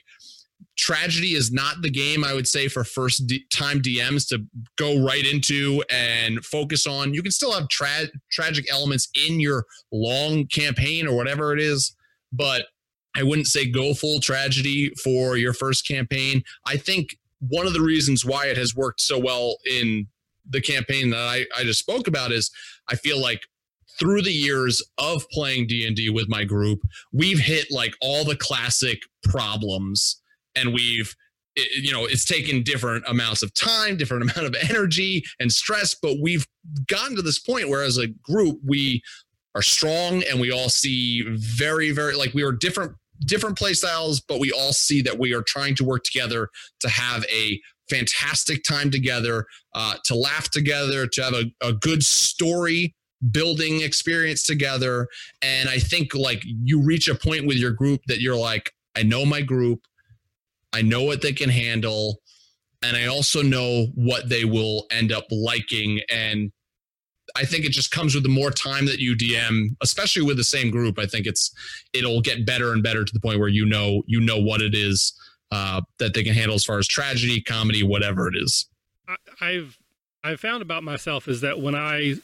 [0.78, 4.44] tragedy is not the game I would say for first D- time DMs to
[4.78, 7.14] go right into and focus on.
[7.14, 11.96] You can still have tra- tragic elements in your long campaign or whatever it is,
[12.32, 12.66] but
[13.16, 16.44] I wouldn't say go full tragedy for your first campaign.
[16.66, 20.08] I think one of the reasons why it has worked so well in
[20.50, 22.52] the campaign that I, I just spoke about is
[22.90, 23.42] I feel like
[24.00, 26.80] through the years of playing D&D with my group,
[27.12, 30.22] we've hit like all the classic problems
[30.56, 31.16] and we've
[31.56, 35.96] it, you know it's taken different amounts of time different amount of energy and stress
[36.02, 36.48] but we've
[36.88, 39.02] gotten to this point where as a group we
[39.56, 42.94] are strong and we all see very very like we are different
[43.26, 46.50] different play styles but we all see that we are trying to work together
[46.80, 47.60] to have a
[47.96, 52.96] fantastic time together uh, to laugh together to have a, a good story
[53.32, 55.08] building experience together
[55.44, 59.04] and i think like you reach a point with your group that you're like i
[59.04, 59.82] know my group
[60.74, 62.22] I know what they can handle.
[62.82, 66.02] And I also know what they will end up liking.
[66.10, 66.52] And
[67.36, 70.44] I think it just comes with the more time that you DM, especially with the
[70.44, 70.98] same group.
[70.98, 71.52] I think it's
[71.94, 74.74] it'll get better and better to the point where you know you know what it
[74.74, 75.14] is
[75.52, 78.68] uh, that they can handle as far as tragedy, comedy, whatever it is.
[79.40, 79.78] I've
[80.24, 82.16] I've found about myself is that when I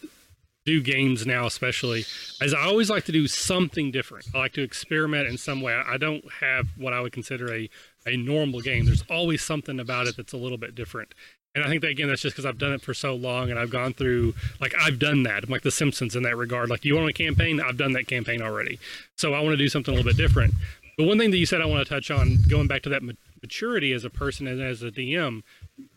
[0.67, 2.03] do games now, especially,
[2.41, 4.25] as I always like to do something different.
[4.35, 5.73] I like to experiment in some way.
[5.73, 7.69] I don't have what I would consider a
[8.05, 8.85] a normal game.
[8.85, 11.13] There's always something about it that's a little bit different.
[11.55, 13.57] And I think that again, that's just because I've done it for so long and
[13.57, 15.43] I've gone through like I've done that.
[15.43, 16.69] I'm like The Simpsons in that regard.
[16.69, 18.77] Like you want a campaign, I've done that campaign already.
[19.15, 20.53] So I want to do something a little bit different.
[20.97, 23.03] But one thing that you said I want to touch on, going back to that
[23.41, 25.43] maturity as a person and as a DM,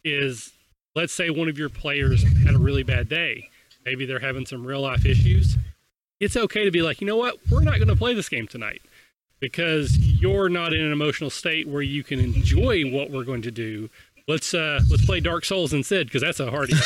[0.05, 0.53] is
[0.95, 3.49] let's say one of your players had a really bad day.
[3.85, 5.57] Maybe they're having some real life issues.
[6.21, 8.47] It's okay to be like, you know what, we're not going to play this game
[8.47, 8.83] tonight
[9.41, 13.51] because you're not in an emotional state where you can enjoy what we're going to
[13.51, 13.89] do.
[14.29, 16.79] Let's uh, let's play Dark Souls instead because that's a hard game.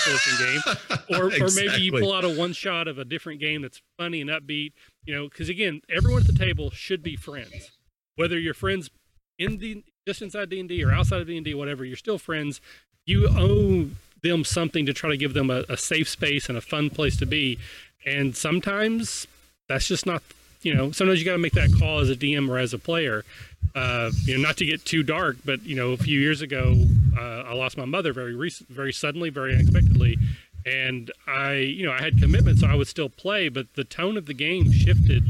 [1.11, 1.40] Or exactly.
[1.40, 4.31] or maybe you pull out a one shot of a different game that's funny and
[4.31, 4.72] upbeat.
[5.05, 7.72] You know, because again, everyone at the table should be friends.
[8.16, 8.90] Whether you're friends
[9.38, 11.96] in the just inside D and D or outside of D and D, whatever, you're
[11.96, 12.61] still friends.
[13.07, 13.90] You owe
[14.22, 17.16] them something to try to give them a, a safe space and a fun place
[17.18, 17.59] to be.
[18.07, 19.27] And sometimes
[19.68, 20.22] that's just not
[20.64, 22.79] you know, sometimes you got to make that call as a DM or as a
[22.79, 23.24] player.
[23.74, 26.74] Uh, you know, not to get too dark, but you know, a few years ago,
[27.16, 30.16] uh, I lost my mother very recent, very suddenly, very unexpectedly,
[30.64, 34.16] and I, you know, I had commitments, so I would still play, but the tone
[34.16, 35.24] of the game shifted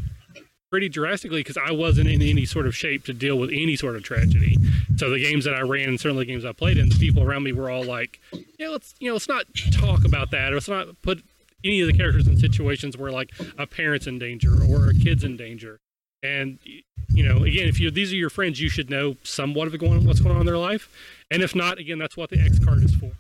[0.75, 3.95] pretty drastically because I wasn't in any sort of shape to deal with any sort
[3.95, 4.59] of tragedy.
[4.97, 7.23] So the games that I ran and certainly the games I played in, the people
[7.23, 8.19] around me were all like,
[8.59, 11.23] "Yeah, let's you know, let's not talk about that, or let's not put
[11.63, 15.23] any of the characters in situations where like a parent's in danger or a kid's
[15.23, 15.79] in danger.
[16.25, 19.79] And you know, again, if you these are your friends, you should know somewhat of
[19.79, 20.89] going, what's going on in their life.
[21.31, 23.13] And if not, again, that's what the X card is for.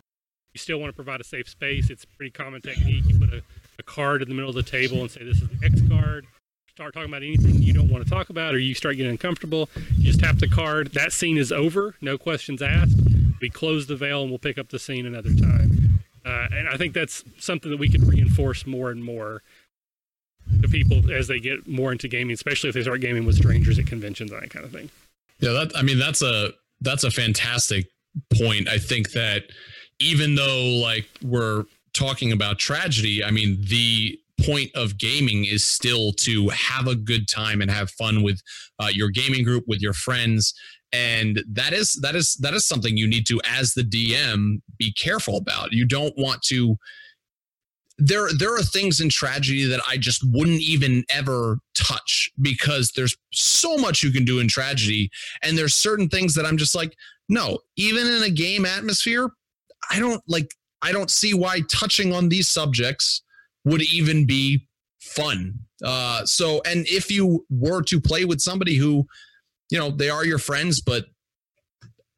[0.54, 1.88] You still want to provide a safe space.
[1.88, 3.04] It's a pretty common technique.
[3.06, 3.44] You put a,
[3.78, 6.26] a card in the middle of the table and say, "This is the X card."
[6.74, 9.70] Start talking about anything you don't want to talk about, or you start getting uncomfortable.
[9.96, 10.88] You just tap the card.
[10.94, 11.94] That scene is over.
[12.00, 12.98] No questions asked.
[13.40, 16.00] We close the veil and we'll pick up the scene another time.
[16.26, 19.44] Uh, and I think that's something that we can reinforce more and more
[20.62, 23.78] to people as they get more into gaming, especially if they start gaming with strangers
[23.78, 24.90] at conventions and that kind of thing.
[25.38, 27.86] Yeah, that I mean that's a that's a fantastic
[28.36, 28.68] point.
[28.68, 29.44] I think that
[30.00, 36.12] even though like we're talking about tragedy, I mean the point of gaming is still
[36.12, 38.40] to have a good time and have fun with
[38.78, 40.54] uh, your gaming group with your friends.
[40.92, 44.92] And that is that is that is something you need to as the dm be
[44.92, 45.72] careful about.
[45.72, 46.76] You don't want to
[47.98, 53.16] there there are things in tragedy that i just wouldn't even ever touch because there's
[53.32, 55.10] so much you can do in tragedy.
[55.42, 56.96] And there's certain things that i'm just like
[57.28, 59.30] no even in a game atmosphere
[59.90, 60.50] i don't like
[60.82, 63.22] i don't see why touching on these subjects
[63.64, 64.66] would even be
[65.00, 65.58] fun.
[65.84, 69.06] Uh so and if you were to play with somebody who
[69.70, 71.06] you know, they are your friends, but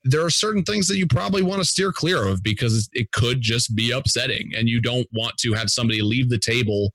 [0.05, 3.41] there are certain things that you probably want to steer clear of because it could
[3.41, 6.93] just be upsetting and you don't want to have somebody leave the table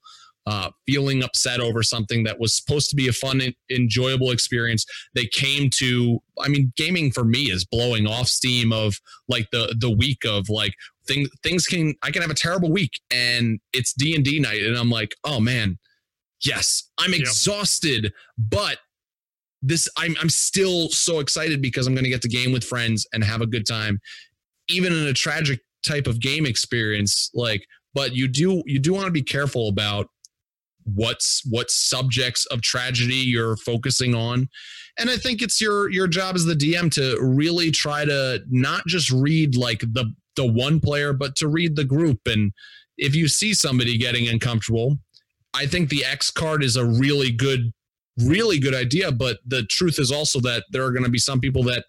[0.47, 4.85] uh, feeling upset over something that was supposed to be a fun enjoyable experience.
[5.13, 9.75] They came to i mean gaming for me is blowing off steam of like the
[9.79, 10.73] the week of like
[11.07, 14.89] things things can i can have a terrible week and it's d&d night and i'm
[14.89, 15.77] like oh man
[16.43, 17.21] yes i'm yep.
[17.21, 18.77] exhausted but
[19.61, 23.07] this I'm I'm still so excited because I'm going to get to game with friends
[23.13, 23.99] and have a good time,
[24.67, 27.29] even in a tragic type of game experience.
[27.33, 30.07] Like, but you do you do want to be careful about
[30.83, 34.49] what's what subjects of tragedy you're focusing on
[34.97, 38.81] and i think it's your your job as the dm to really try to not
[38.87, 40.11] just read like the
[40.41, 42.51] the one player but to read the group and
[42.97, 44.97] if you see somebody getting uncomfortable
[45.54, 47.71] i think the x card is a really good
[48.19, 49.12] really good idea.
[49.12, 51.86] But the truth is also that there are going to be some people that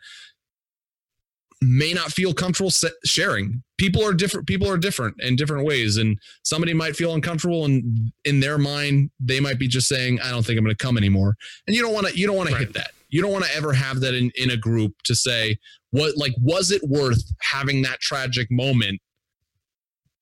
[1.60, 2.72] may not feel comfortable
[3.04, 3.62] sharing.
[3.78, 4.46] People are different.
[4.46, 9.10] People are different in different ways, and somebody might feel uncomfortable, and in their mind,
[9.20, 11.36] they might be just saying, "I don't think I'm going to come anymore."
[11.66, 12.18] And you don't want to.
[12.18, 12.58] You don't want right.
[12.58, 12.92] to hit that.
[13.12, 15.58] You don't want to ever have that in, in a group to say,
[15.90, 19.00] what like was it worth having that tragic moment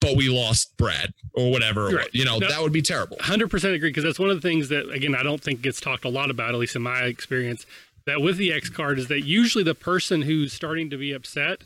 [0.00, 1.88] but we lost Brad or whatever.
[1.88, 2.08] Right.
[2.12, 3.18] You know, no, that would be terrible.
[3.18, 6.04] 100% agree because that's one of the things that, again, I don't think gets talked
[6.04, 7.66] a lot about, at least in my experience,
[8.06, 11.62] that with the X card is that usually the person who's starting to be upset,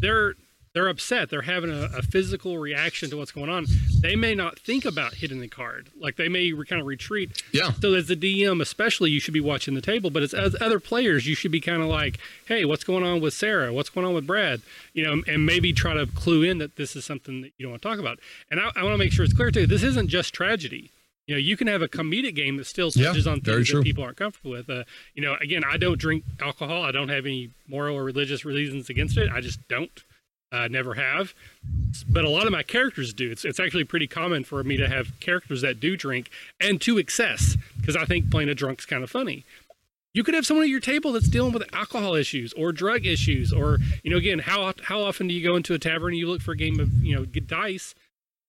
[0.00, 0.34] they're
[0.76, 1.30] they're upset.
[1.30, 3.64] They're having a, a, physical reaction to what's going on.
[4.02, 5.88] They may not think about hitting the card.
[5.98, 7.42] Like they may re- kind of retreat.
[7.50, 7.72] Yeah.
[7.80, 10.10] So as a DM, especially, you should be watching the table.
[10.10, 13.22] But as, as other players, you should be kind of like, hey, what's going on
[13.22, 13.72] with Sarah?
[13.72, 14.60] What's going on with Brad?
[14.92, 17.70] You know, and maybe try to clue in that this is something that you don't
[17.70, 18.18] want to talk about.
[18.50, 19.66] And I, I want to make sure it's clear too.
[19.66, 20.90] This isn't just tragedy.
[21.26, 23.82] You know, you can have a comedic game that still touches yeah, on things that
[23.82, 24.68] people aren't comfortable with.
[24.68, 24.84] Uh,
[25.14, 26.82] you know, again, I don't drink alcohol.
[26.82, 29.32] I don't have any moral or religious reasons against it.
[29.32, 30.04] I just don't.
[30.52, 31.34] Uh, never have,
[32.08, 33.32] but a lot of my characters do.
[33.32, 36.30] It's it's actually pretty common for me to have characters that do drink
[36.60, 39.44] and to excess because I think playing a drunk's kind of funny.
[40.14, 43.52] You could have someone at your table that's dealing with alcohol issues or drug issues,
[43.52, 46.28] or you know, again, how how often do you go into a tavern and you
[46.28, 47.96] look for a game of you know dice?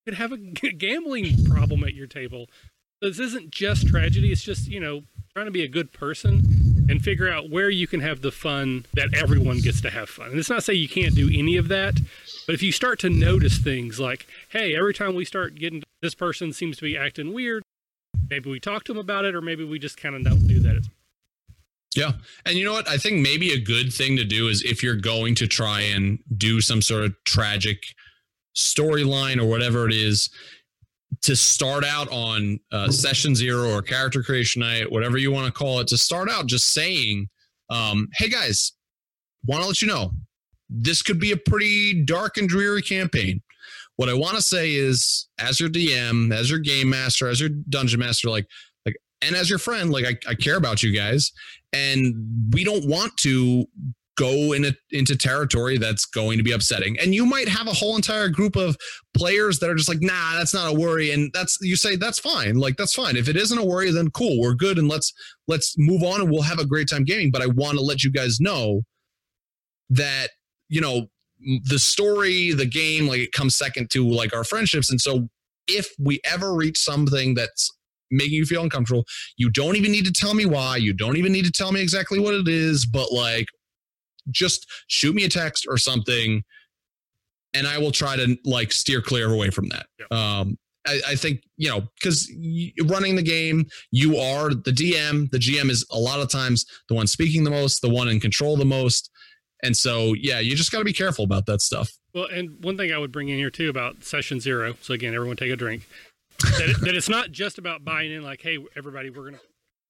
[0.06, 0.38] You could have a
[0.78, 2.48] gambling problem at your table.
[3.02, 5.02] This isn't just tragedy; it's just you know
[5.34, 8.86] trying to be a good person and figure out where you can have the fun
[8.94, 10.30] that everyone gets to have fun.
[10.30, 12.00] And it's not say you can't do any of that,
[12.46, 16.16] but if you start to notice things like, hey, every time we start getting this
[16.16, 17.64] person seems to be acting weird,
[18.30, 20.60] maybe we talk to them about it, or maybe we just kind of don't do
[20.60, 20.88] that.
[21.96, 22.12] Yeah.
[22.46, 22.88] And you know what?
[22.88, 26.20] I think maybe a good thing to do is if you're going to try and
[26.38, 27.82] do some sort of tragic
[28.56, 30.30] storyline or whatever it is,
[31.22, 35.52] to start out on uh, session zero or character creation night, whatever you want to
[35.52, 37.28] call it, to start out just saying,
[37.70, 38.74] um, hey guys,
[39.46, 40.12] want to let you know
[40.70, 43.42] this could be a pretty dark and dreary campaign.
[43.96, 47.50] What I want to say is, as your DM, as your game master, as your
[47.70, 48.46] dungeon master, like,
[48.86, 51.32] like, and as your friend, like, I, I care about you guys,
[51.74, 52.14] and
[52.54, 53.66] we don't want to
[54.18, 56.98] go in a, into territory that's going to be upsetting.
[57.00, 58.76] And you might have a whole entire group of
[59.16, 61.12] players that are just like, nah, that's not a worry.
[61.12, 62.56] And that's you say that's fine.
[62.56, 63.16] Like that's fine.
[63.16, 65.14] If it isn't a worry, then cool, we're good, and let's
[65.48, 67.32] let's move on and we'll have a great time gaming.
[67.32, 68.82] But I want to let you guys know
[69.90, 70.32] that
[70.68, 71.08] you know
[71.66, 74.90] the story, the game, like it comes second to like our friendships.
[74.90, 75.30] And so
[75.68, 77.72] if we ever reach something that's
[78.10, 79.06] making you feel uncomfortable.
[79.36, 80.78] You don't even need to tell me why.
[80.78, 83.48] You don't even need to tell me exactly what it is, but like
[84.32, 86.44] just shoot me a text or something
[87.54, 89.88] and I will try to like steer clear away from that.
[90.16, 92.32] Um, I, I, think you know because
[92.86, 95.30] running the game, you are the DM.
[95.32, 98.20] The GM is a lot of times the one speaking the most, the one in
[98.20, 99.10] control the most,
[99.64, 101.92] and so yeah, you just got to be careful about that stuff.
[102.14, 104.76] Well, and one thing I would bring in here too about session zero.
[104.82, 105.88] So again, everyone take a drink.
[106.40, 109.40] that, it, that it's not just about buying in, like, hey, everybody, we're gonna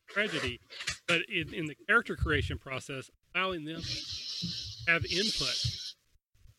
[0.10, 0.62] tragedy,
[1.08, 3.82] but in, in the character creation process, allowing them
[4.88, 5.66] have input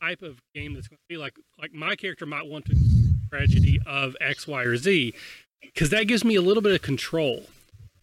[0.01, 2.77] type of game that's going to be like like my character might want to
[3.31, 5.14] tragedy of X, Y, or Z
[5.62, 7.45] because that gives me a little bit of control.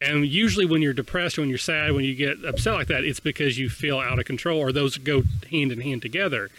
[0.01, 3.21] And usually, when you're depressed, when you're sad, when you get upset like that, it's
[3.21, 6.49] because you feel out of control, or those go hand in hand together.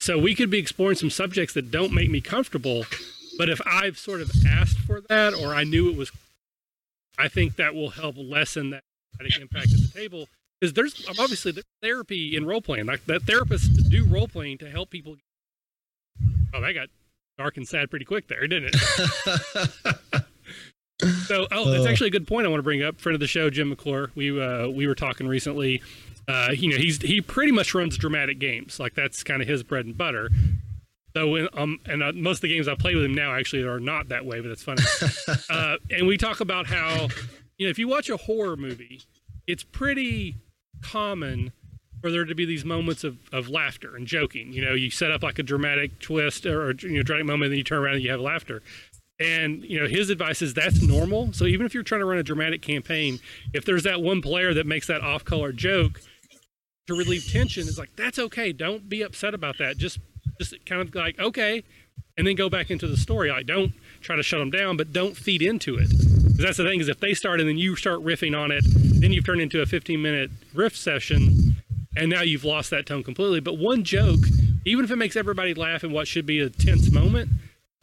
[0.00, 2.84] So we could be exploring some subjects that don't make me comfortable,
[3.38, 6.12] but if I've sort of asked for that, or I knew it was,
[7.18, 8.82] I think that will help lessen that
[9.40, 10.28] impact at the table
[10.64, 12.86] because there's obviously there's therapy in role playing.
[12.86, 15.16] Like that therapists do role playing to help people.
[16.54, 16.88] Oh, that got
[17.36, 20.24] dark and sad pretty quick there, didn't it?
[21.26, 21.88] so, oh, that's uh.
[21.88, 22.46] actually a good point.
[22.46, 24.10] I want to bring up friend of the show, Jim McClure.
[24.14, 25.82] We uh, we were talking recently.
[26.26, 28.80] Uh, you know, he's he pretty much runs dramatic games.
[28.80, 30.30] Like that's kind of his bread and butter.
[31.14, 33.62] So, in, um, and uh, most of the games I play with him now actually
[33.64, 34.82] are not that way, but it's funny.
[35.50, 37.08] uh, and we talk about how,
[37.56, 39.00] you know, if you watch a horror movie,
[39.46, 40.36] it's pretty
[40.82, 41.52] common
[42.00, 44.52] for there to be these moments of, of laughter and joking.
[44.52, 47.52] You know, you set up like a dramatic twist or, you know, dramatic moment, and
[47.52, 48.62] then you turn around and you have laughter.
[49.20, 51.32] And you know, his advice is that's normal.
[51.32, 53.20] So even if you're trying to run a dramatic campaign,
[53.52, 56.00] if there's that one player that makes that off-color joke
[56.88, 58.52] to relieve tension, it's like that's okay.
[58.52, 59.78] Don't be upset about that.
[59.78, 59.98] Just
[60.38, 61.62] just kind of like okay,
[62.18, 63.30] and then go back into the story.
[63.30, 66.23] Like don't try to shut them down, but don't feed into it.
[66.34, 68.64] Because that's the thing is if they start and then you start riffing on it,
[68.66, 71.54] then you've turned into a 15 minute riff session,
[71.96, 73.38] and now you've lost that tone completely.
[73.38, 74.18] But one joke,
[74.64, 77.30] even if it makes everybody laugh in what should be a tense moment,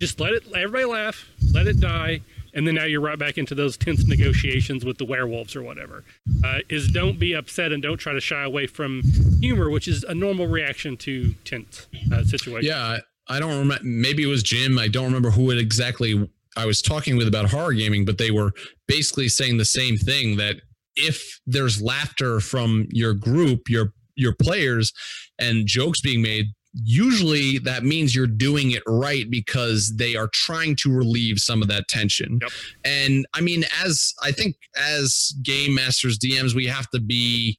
[0.02, 2.20] just let it everybody laugh, let it die,
[2.54, 6.04] and then now you're right back into those tense negotiations with the werewolves or whatever.
[6.43, 9.02] Uh, is don't be upset and don't try to shy away from
[9.39, 12.66] humor, which is a normal reaction to tense uh, situations.
[12.66, 12.97] Yeah,
[13.30, 13.82] I don't remember.
[13.82, 14.78] Maybe it was Jim.
[14.78, 18.32] I don't remember who it exactly I was talking with about horror gaming, but they
[18.32, 18.52] were
[18.88, 20.58] basically saying the same thing that
[20.95, 24.91] if there's laughter from your group, your your players,
[25.39, 30.76] and jokes being made, usually that means you're doing it right because they are trying
[30.78, 32.39] to relieve some of that tension.
[32.41, 32.52] Yep.
[32.84, 37.58] And I mean, as I think as game masters, DMs, we have to be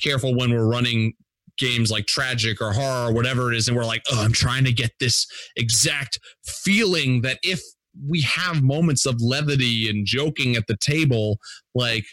[0.00, 1.14] careful when we're running
[1.58, 4.64] games like tragic or horror or whatever it is and we're like oh i'm trying
[4.64, 5.26] to get this
[5.56, 7.60] exact feeling that if
[8.08, 11.38] we have moments of levity and joking at the table
[11.74, 12.04] like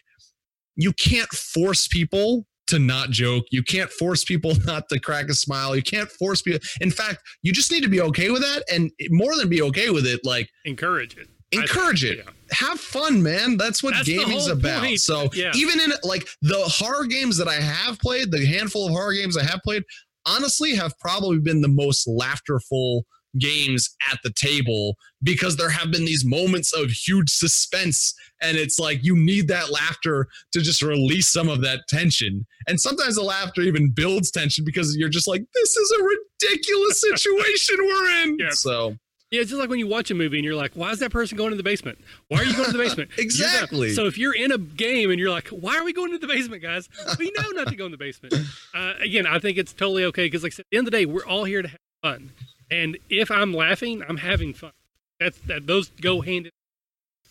[0.76, 3.46] you can't force people to not joke.
[3.50, 5.76] You can't force people not to crack a smile.
[5.76, 6.60] You can't force people.
[6.82, 8.64] In fact, you just need to be okay with that.
[8.72, 11.28] And more than be okay with it, like encourage it.
[11.54, 12.18] Encourage it.
[12.18, 12.32] Yeah.
[12.52, 13.56] Have fun, man.
[13.56, 14.82] That's what That's gaming's about.
[14.82, 15.00] Point.
[15.00, 15.52] So yeah.
[15.56, 19.38] even in like the horror games that I have played, the handful of horror games
[19.38, 19.84] I have played,
[20.26, 23.06] honestly have probably been the most laughterful
[23.40, 28.80] games at the table because there have been these moments of huge suspense and it's
[28.80, 33.24] like you need that laughter to just release some of that tension and sometimes the
[33.24, 38.38] laughter even builds tension because you're just like this is a ridiculous situation we're in
[38.40, 38.50] yeah.
[38.52, 38.96] so
[39.30, 41.12] yeah, it's just like when you watch a movie and you're like, why is that
[41.12, 42.00] person going to the basement?
[42.30, 43.12] Why are you going to the basement?
[43.18, 43.94] exactly.
[43.94, 46.28] So if you're in a game and you're like, why are we going to the
[46.28, 46.88] basement, guys?
[47.20, 48.34] We know not to go in the basement.
[48.74, 50.92] Uh, again, I think it's totally okay because, like I said, at the end of
[50.92, 52.32] the day, we're all here to have fun.
[52.70, 54.72] And if I'm laughing, I'm having fun.
[55.20, 56.52] That's that those go hand in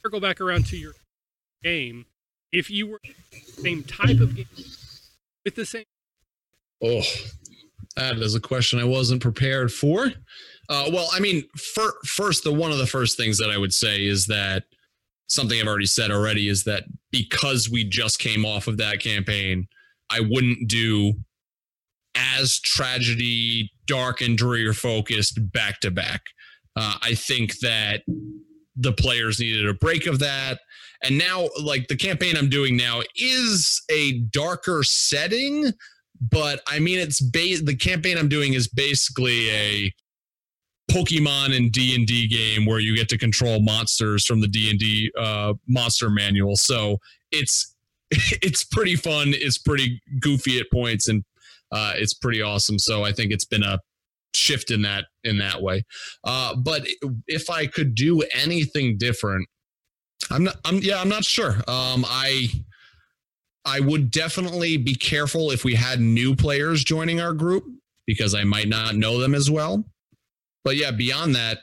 [0.03, 0.93] circle back around to your
[1.63, 2.07] game.
[2.53, 3.01] If you were
[3.33, 4.47] same type of game
[5.45, 5.85] with the same
[6.83, 7.03] Oh,
[7.97, 10.13] that is a question I wasn't prepared for.
[10.69, 13.73] Uh, well, I mean, for, first, the one of the first things that I would
[13.73, 14.65] say is that
[15.29, 19.69] something I've already said already is that because we just came off of that campaign,
[20.11, 21.15] I wouldn't do
[22.17, 26.23] as tragedy, dark and dreary focused back to back.
[26.75, 28.03] Uh, I think that
[28.77, 30.61] the players needed a break of that.
[31.03, 35.73] And now, like the campaign I'm doing now is a darker setting,
[36.21, 39.95] but I mean, it's ba- the campaign I'm doing is basically a
[40.91, 44.71] Pokemon and D and D game where you get to control monsters from the D
[44.71, 46.57] and D uh, monster manual.
[46.57, 46.99] So
[47.33, 47.75] it's
[48.11, 49.29] it's pretty fun.
[49.29, 51.25] It's pretty goofy at points, and
[51.73, 52.79] uh, it's pretty awesome.
[52.79, 53.79] So I think it's been a
[54.35, 55.85] shift in that in that way.
[56.25, 56.87] Uh, but
[57.27, 59.49] if I could do anything different,
[60.31, 60.57] I'm not.
[60.65, 61.01] I'm yeah.
[61.01, 61.57] I'm not sure.
[61.69, 62.49] Um, I
[63.65, 67.65] I would definitely be careful if we had new players joining our group
[68.07, 69.85] because I might not know them as well.
[70.65, 71.59] But yeah, beyond that,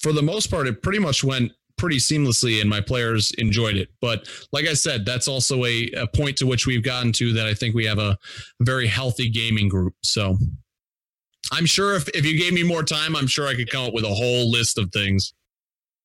[0.00, 3.88] for the most part, it pretty much went pretty seamlessly and my players enjoyed it.
[4.00, 7.46] But like I said, that's also a, a point to which we've gotten to that
[7.46, 8.18] I think we have a
[8.60, 9.94] very healthy gaming group.
[10.02, 10.38] So
[11.52, 13.94] I'm sure if, if you gave me more time, I'm sure I could come up
[13.94, 15.34] with a whole list of things.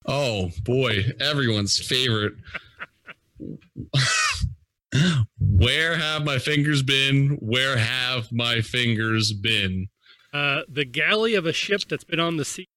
[0.06, 2.34] Oh boy, everyone's favorite.
[5.40, 7.38] Where have my fingers been?
[7.40, 9.88] Where have my fingers been?
[10.34, 12.68] Uh, the galley of a ship that's been on the sea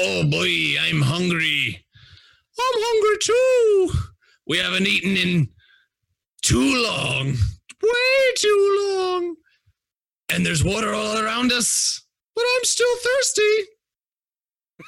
[0.00, 1.84] Oh boy, I'm hungry.
[2.56, 3.90] I'm hungry too.
[4.46, 5.48] We haven't eaten in
[6.40, 7.34] too long.
[7.82, 9.34] Way too long.
[10.28, 13.62] And there's water all around us, but I'm still thirsty.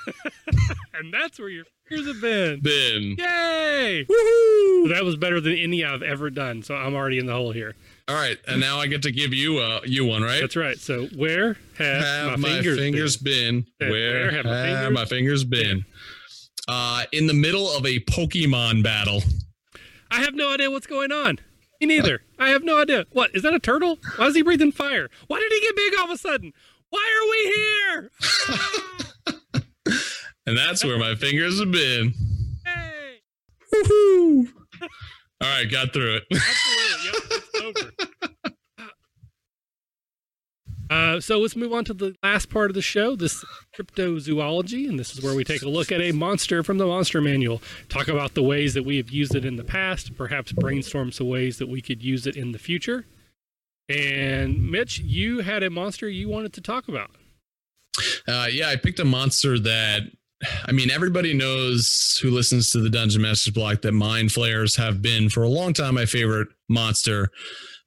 [0.94, 2.60] and that's where your fingers have been.
[2.60, 3.16] Been.
[3.18, 4.06] Yay!
[4.08, 4.90] Woohoo!
[4.90, 7.74] that was better than any I've ever done, so I'm already in the hole here.
[8.10, 10.40] All right, and now I get to give you uh you one, right?
[10.40, 10.76] That's right.
[10.76, 13.66] So where have, have my, my, fingers, fingers been?
[13.78, 13.88] been?
[13.88, 15.84] Where, where, have, my, fingers, my fingers been?
[16.66, 19.22] Uh, in the middle of a Pokemon battle.
[20.10, 21.38] I have no idea what's going on.
[21.80, 22.22] Me neither.
[22.36, 23.06] I have no idea.
[23.12, 23.54] What is that?
[23.54, 24.00] A turtle?
[24.16, 25.08] Why is he breathing fire?
[25.28, 26.52] Why did he get big all of a sudden?
[26.88, 28.10] Why are we here?
[30.46, 32.12] and that's where my fingers have been.
[32.64, 33.20] Hey.
[33.72, 34.48] Woohoo!
[35.42, 36.24] All right, got through it.
[36.32, 36.80] Absolutely.
[37.04, 37.92] Yep, it's over.
[40.90, 43.44] Uh, so let's move on to the last part of the show, this
[43.78, 47.20] cryptozoology, and this is where we take a look at a monster from the monster
[47.20, 51.12] manual, talk about the ways that we have used it in the past, perhaps brainstorm
[51.12, 53.06] some ways that we could use it in the future.
[53.88, 57.10] And Mitch, you had a monster you wanted to talk about.
[58.26, 60.02] Uh, yeah, I picked a monster that
[60.64, 65.02] I mean, everybody knows who listens to the Dungeon Masters block that mind flayers have
[65.02, 67.30] been for a long time my favorite monster.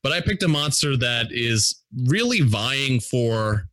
[0.04, 3.70] But I picked a monster that is really vying for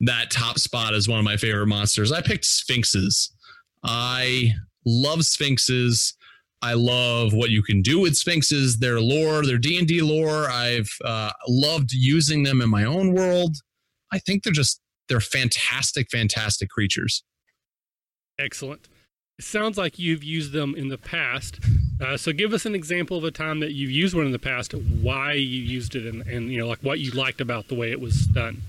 [0.00, 2.12] that top spot as one of my favorite monsters.
[2.12, 3.34] I picked Sphinxes.
[3.82, 4.54] I
[4.84, 6.14] love Sphinxes.
[6.62, 10.48] I love what you can do with Sphinxes, their lore, their D&D lore.
[10.48, 13.56] I've uh, loved using them in my own world.
[14.12, 17.22] I think they're just they're fantastic fantastic creatures.
[18.38, 18.88] Excellent.
[19.38, 21.60] It sounds like you've used them in the past.
[22.00, 24.38] Uh, so give us an example of a time that you've used one in the
[24.38, 27.74] past, why you used it, and, and you know like what you liked about the
[27.74, 28.62] way it was done.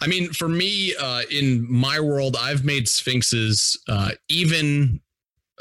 [0.00, 5.00] I mean, for me, uh, in my world, I've made sphinxes uh, even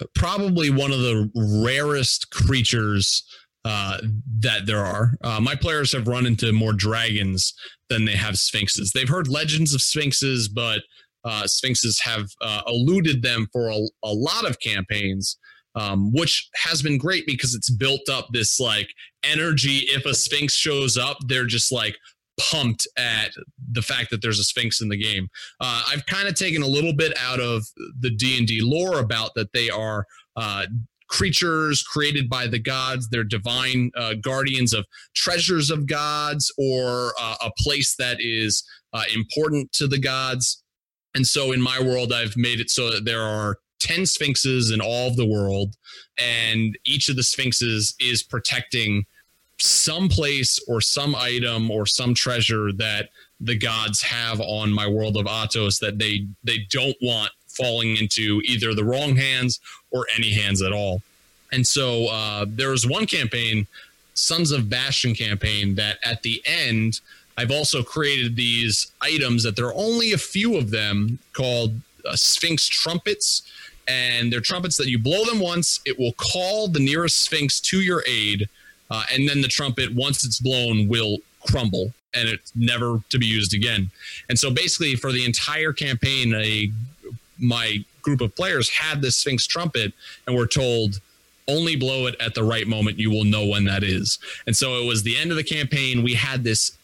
[0.01, 1.29] uh, probably one of the
[1.63, 3.23] rarest creatures
[3.65, 3.99] uh,
[4.39, 5.11] that there are.
[5.23, 7.53] Uh, my players have run into more dragons
[7.89, 8.91] than they have sphinxes.
[8.91, 10.81] They've heard legends of sphinxes, but
[11.23, 15.37] uh, sphinxes have uh, eluded them for a, a lot of campaigns.
[15.73, 18.89] Um, which has been great because it's built up this like
[19.23, 19.85] energy.
[19.87, 21.95] If a sphinx shows up, they're just like
[22.37, 23.31] pumped at
[23.71, 25.29] the fact that there's a sphinx in the game.
[25.59, 27.63] Uh, I've kind of taken a little bit out of
[27.99, 30.05] the D and D lore about that they are
[30.35, 30.65] uh,
[31.07, 33.09] creatures created by the gods.
[33.09, 38.63] They're divine uh, guardians of treasures of gods or uh, a place that is
[38.93, 40.63] uh, important to the gods.
[41.15, 44.79] And so in my world, I've made it so that there are 10 sphinxes in
[44.79, 45.75] all of the world,
[46.17, 49.05] and each of the sphinxes is protecting
[49.59, 53.09] some place or some item or some treasure that
[53.39, 58.41] the gods have on my world of Atos that they they don't want falling into
[58.45, 59.59] either the wrong hands
[59.91, 61.01] or any hands at all.
[61.51, 63.67] And so uh, there was one campaign,
[64.13, 67.01] Sons of Bastion campaign, that at the end,
[67.41, 71.73] I've also created these items that there are only a few of them called
[72.05, 73.41] uh, Sphinx trumpets.
[73.87, 77.81] And they're trumpets that you blow them once, it will call the nearest Sphinx to
[77.81, 78.47] your aid.
[78.91, 81.17] Uh, and then the trumpet, once it's blown, will
[81.47, 83.89] crumble and it's never to be used again.
[84.29, 86.71] And so basically, for the entire campaign, a
[87.39, 89.93] my group of players had this Sphinx trumpet
[90.27, 90.99] and were told
[91.47, 92.99] only blow it at the right moment.
[92.99, 94.19] You will know when that is.
[94.45, 96.03] And so it was the end of the campaign.
[96.03, 96.77] We had this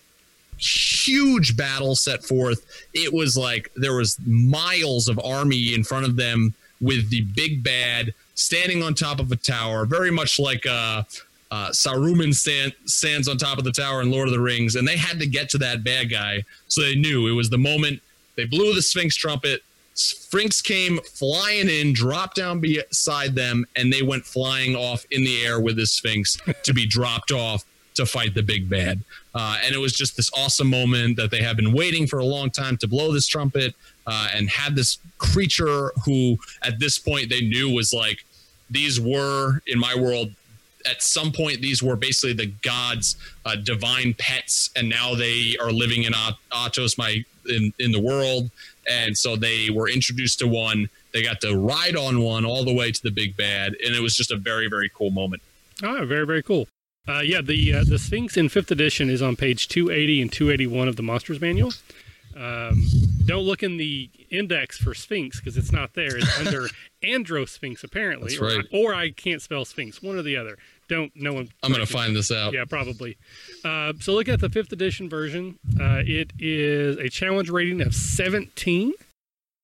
[0.58, 2.66] huge battle set forth.
[2.94, 7.64] It was like there was miles of army in front of them with the big
[7.64, 11.04] bad standing on top of a tower, very much like uh,
[11.50, 14.88] uh, Saruman stand, stands on top of the tower in Lord of the Rings, and
[14.88, 16.44] they had to get to that bad guy.
[16.68, 18.02] So they knew it was the moment
[18.36, 19.64] they blew the Sphinx trumpet.
[19.96, 25.44] Sphinx came flying in, dropped down beside them, and they went flying off in the
[25.44, 27.66] air with the Sphinx to be dropped off
[27.98, 29.02] to fight the big bad.
[29.36, 32.26] Uh, and it was just this awesome moment that they have been waiting for a
[32.26, 33.76] long time to blow this trumpet
[34.08, 38.24] uh, and had this creature who, at this point, they knew was like,
[38.70, 40.32] these were, in my world,
[40.86, 45.72] at some point these were basically the gods uh, divine pets and now they are
[45.72, 46.14] living in
[46.54, 48.50] atos my in, in the world.
[48.90, 50.90] And so they were introduced to one.
[51.14, 53.76] They got to ride on one all the way to the big bad.
[53.86, 55.42] And it was just a very very cool moment.
[55.84, 56.68] Oh very very cool
[57.08, 60.88] uh, yeah the uh, the sphinx in fifth edition is on page 280 and 281
[60.88, 61.72] of the monsters manual
[62.36, 62.86] um,
[63.26, 66.18] don't look in the index for Sphinx because it's not there.
[66.18, 66.68] It's under
[67.02, 68.66] Androsphinx apparently, That's right.
[68.72, 71.50] or, or I can't spell Sphinx, one or the other don't no one.
[71.64, 72.54] I'm going to find this out.
[72.54, 73.18] Yeah, probably.
[73.64, 75.60] Uh, so look at the fifth edition version.
[75.80, 78.94] Uh, it is a challenge rating of 17,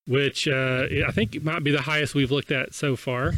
[0.08, 3.34] which uh, I think might be the highest we've looked at so far.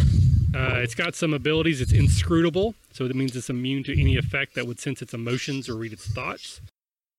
[0.55, 1.81] Uh, it's got some abilities.
[1.81, 5.67] It's inscrutable, so that means it's immune to any effect that would sense its emotions
[5.67, 6.61] or read its thoughts.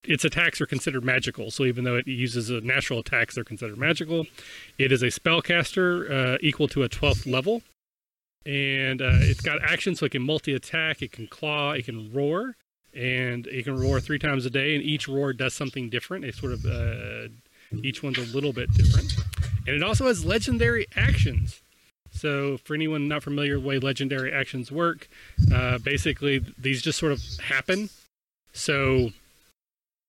[0.05, 3.77] Its attacks are considered magical, so even though it uses a natural attacks, they're considered
[3.77, 4.27] magical.
[4.79, 7.63] It is a spellcaster uh, equal to a 12th level,
[8.47, 12.11] and uh, it's got action, so it can multi attack, it can claw, it can
[12.15, 12.57] roar,
[12.95, 14.75] and it can roar three times a day.
[14.77, 16.25] And each roar does something different.
[16.25, 17.29] It sort of uh,
[17.83, 19.13] each one's a little bit different,
[19.67, 21.61] and it also has legendary actions.
[22.27, 25.07] So, for anyone not familiar with the way legendary actions work,
[25.55, 27.89] uh, basically these just sort of happen.
[28.53, 29.11] So,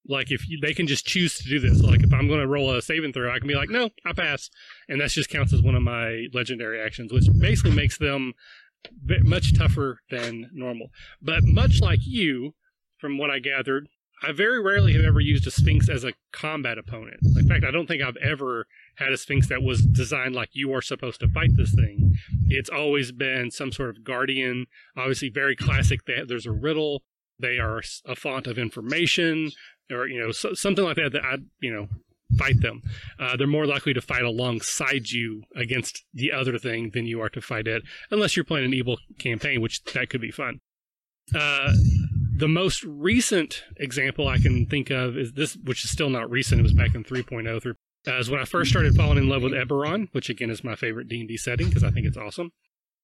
[0.08, 1.80] like if you, they can just choose to do this.
[1.80, 4.14] Like if I'm going to roll a saving throw, I can be like, no, I
[4.14, 4.50] pass,
[4.90, 8.34] and that just counts as one of my legendary actions, which basically makes them
[9.24, 10.88] much tougher than normal.
[11.22, 12.56] But much like you,
[12.98, 13.90] from what I gathered,
[14.24, 17.20] I very rarely have ever used a Sphinx as a combat opponent.
[17.38, 18.66] In fact, I don't think I've ever
[18.96, 22.16] had a Sphinx that was designed like you are supposed to fight this thing.
[22.48, 24.66] It's always been some sort of guardian,
[24.96, 26.06] obviously very classic.
[26.06, 27.04] That There's a riddle.
[27.40, 29.52] They are a font of information
[29.92, 31.88] or you know so, something like that that I you know
[32.38, 32.82] fight them.
[33.20, 37.30] Uh, they're more likely to fight alongside you against the other thing than you are
[37.30, 40.60] to fight it, unless you're playing an evil campaign, which that could be fun.
[41.34, 41.74] Uh,
[42.38, 46.60] the most recent example I can think of is this, which is still not recent.
[46.60, 47.76] It was back in 3.0 through.
[48.06, 51.10] Is when I first started falling in love with Eberron, which again is my favorite
[51.10, 52.52] D and D setting because I think it's awesome.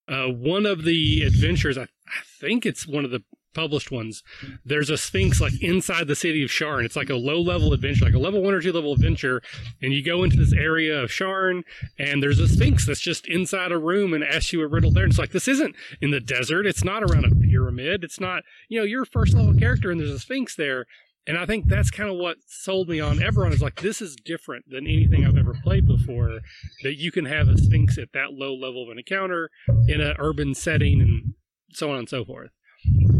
[0.07, 3.21] Uh, one of the adventures, I, I think it's one of the
[3.53, 4.23] published ones,
[4.65, 6.85] there's a Sphinx like inside the city of Sharn.
[6.85, 9.41] It's like a low level adventure, like a level one or two level adventure.
[9.81, 11.63] And you go into this area of Sharn
[11.97, 15.03] and there's a Sphinx that's just inside a room and asks you a riddle there.
[15.03, 16.65] And it's like, this isn't in the desert.
[16.65, 18.03] It's not around a pyramid.
[18.03, 20.85] It's not, you know, you're a first level character and there's a Sphinx there.
[21.25, 24.15] And I think that's kind of what sold me on Eberron is like, this is
[24.15, 26.39] different than anything I've ever played before.
[26.83, 29.49] That you can have a Sphinx at that low level of an encounter
[29.87, 31.33] in an urban setting and
[31.71, 32.51] so on and so forth.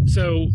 [0.06, 0.50] So,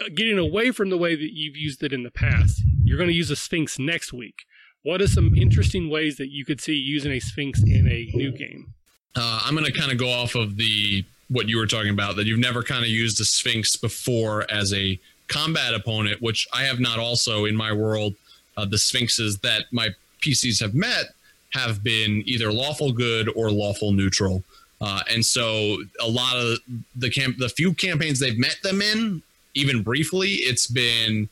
[0.00, 3.10] uh, getting away from the way that you've used it in the past, you're going
[3.10, 4.44] to use a Sphinx next week.
[4.82, 8.32] What are some interesting ways that you could see using a Sphinx in a new
[8.32, 8.72] game?
[9.14, 12.16] Uh, I'm going to kind of go off of the what you were talking about
[12.16, 16.64] that you've never kind of used a Sphinx before as a combat opponent, which I
[16.64, 18.14] have not also in my world.
[18.56, 19.90] Uh, the Sphinxes that my
[20.22, 21.06] PCs have met
[21.50, 24.42] have been either lawful good or lawful neutral.
[24.80, 26.58] Uh, and so a lot of
[26.96, 29.22] the camp, the few campaigns they've met them in,
[29.54, 31.28] even briefly, it's been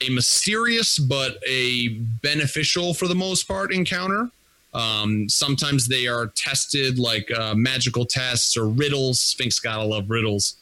[0.00, 1.88] a mysterious but a
[2.22, 4.30] beneficial for the most part encounter.
[4.72, 9.20] Um, sometimes they are tested like uh, magical tests or riddles.
[9.20, 10.56] Sphinx gotta love riddles.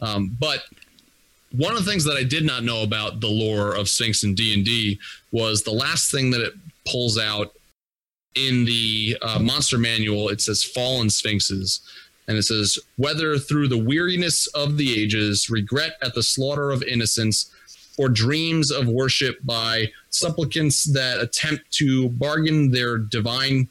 [0.00, 0.64] Um, but
[1.52, 4.36] one of the things that I did not know about the lore of Sphinx and
[4.36, 4.98] D and D
[5.30, 6.54] was the last thing that it
[6.90, 7.52] pulls out
[8.34, 11.80] in the uh, monster manual, it says fallen sphinxes.
[12.28, 16.82] And it says, whether through the weariness of the ages, regret at the slaughter of
[16.82, 17.50] innocents,
[17.98, 23.68] or dreams of worship by supplicants that attempt to bargain their divine,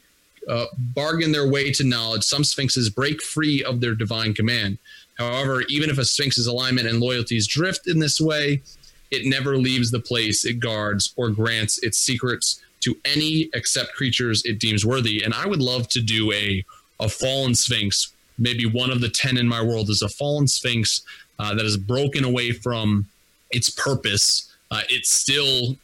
[0.48, 4.78] uh, bargain their way to knowledge, some sphinxes break free of their divine command.
[5.18, 8.62] However, even if a sphinx's alignment and loyalties drift in this way,
[9.10, 14.44] it never leaves the place it guards or grants its secrets to any except creatures
[14.44, 15.22] it deems worthy.
[15.22, 16.64] And I would love to do a
[17.00, 18.12] a fallen sphinx.
[18.38, 21.02] Maybe one of the ten in my world is a fallen sphinx
[21.38, 23.06] uh, that is broken away from
[23.50, 24.52] its purpose.
[24.70, 25.76] Uh, it still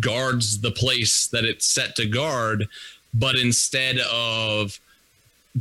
[0.00, 2.66] guards the place that it's set to guard,
[3.12, 4.80] but instead of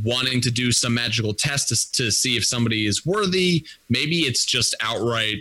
[0.03, 4.43] wanting to do some magical test to, to see if somebody is worthy, maybe it's
[4.43, 5.37] just outright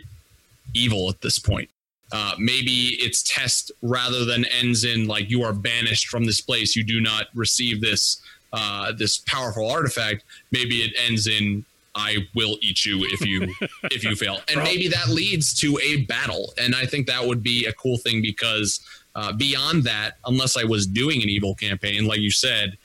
[0.74, 1.70] evil at this point.
[2.12, 6.76] Uh, maybe it's test rather than ends in like you are banished from this place.
[6.76, 10.24] You do not receive this uh, this powerful artifact.
[10.50, 13.54] Maybe it ends in I will eat you if you
[13.84, 16.52] if you fail, and maybe that leads to a battle.
[16.60, 18.80] And I think that would be a cool thing because
[19.14, 22.76] uh, beyond that, unless I was doing an evil campaign, like you said,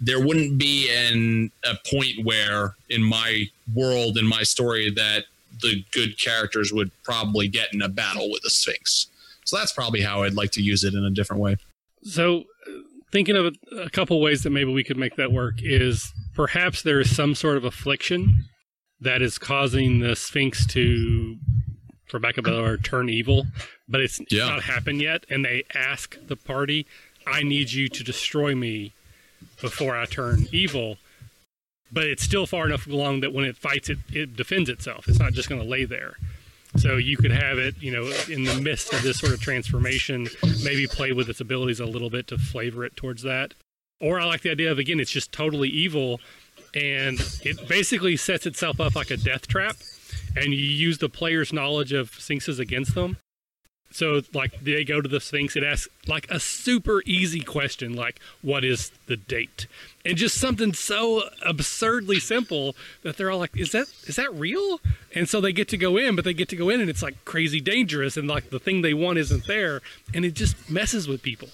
[0.00, 5.24] there wouldn't be an a point where in my world in my story that
[5.62, 9.08] the good characters would probably get in a battle with the Sphinx.
[9.44, 11.56] So that's probably how I'd like to use it in a different way.
[12.02, 12.72] So, uh,
[13.12, 16.82] thinking of a, a couple ways that maybe we could make that work is perhaps
[16.82, 18.44] there is some sort of affliction
[19.00, 21.36] that is causing the Sphinx to,
[22.06, 23.46] for back of a better turn evil,
[23.88, 24.46] but it's yeah.
[24.46, 25.24] not happened yet.
[25.28, 26.86] And they ask the party,
[27.26, 28.92] I need you to destroy me
[29.60, 30.96] before I turn evil
[31.94, 35.08] but it's still far enough along that when it fights, it, it defends itself.
[35.08, 36.16] It's not just going to lay there.
[36.76, 40.26] So you could have it, you know, in the midst of this sort of transformation,
[40.64, 43.54] maybe play with its abilities a little bit to flavor it towards that.
[44.00, 46.20] Or I like the idea of again, it's just totally evil,
[46.74, 49.76] and it basically sets itself up like a death trap,
[50.36, 53.18] and you use the player's knowledge of sphinxes against them.
[53.94, 55.54] So, like, they go to the Sphinx.
[55.54, 59.68] It asks like a super easy question, like, "What is the date?"
[60.04, 64.80] And just something so absurdly simple that they're all like, "Is that is that real?"
[65.14, 67.02] And so they get to go in, but they get to go in, and it's
[67.02, 69.80] like crazy dangerous, and like the thing they want isn't there,
[70.12, 71.50] and it just messes with people.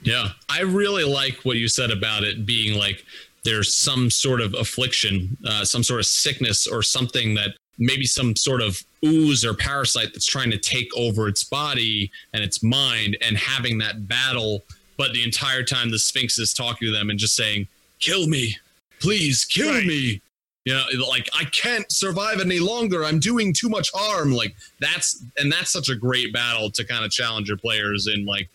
[0.00, 3.04] Yeah, I really like what you said about it being like
[3.44, 8.36] there's some sort of affliction, uh, some sort of sickness, or something that maybe some
[8.36, 13.16] sort of ooze or parasite that's trying to take over its body and its mind
[13.20, 14.62] and having that battle
[14.96, 17.66] but the entire time the sphinx is talking to them and just saying
[17.98, 18.56] kill me
[19.02, 19.86] please kill right.
[19.86, 20.22] me.
[20.64, 23.04] You know like i can't survive any longer.
[23.04, 24.32] I'm doing too much harm.
[24.32, 28.24] Like that's and that's such a great battle to kind of challenge your players in
[28.24, 28.48] like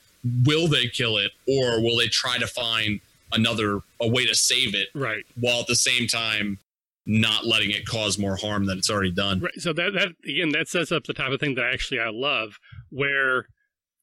[0.45, 3.01] will they kill it or will they try to find
[3.33, 5.25] another a way to save it right.
[5.39, 6.57] while at the same time
[7.07, 9.39] not letting it cause more harm than it's already done.
[9.39, 9.53] Right.
[9.57, 12.59] So that that again that sets up the type of thing that actually I love,
[12.89, 13.45] where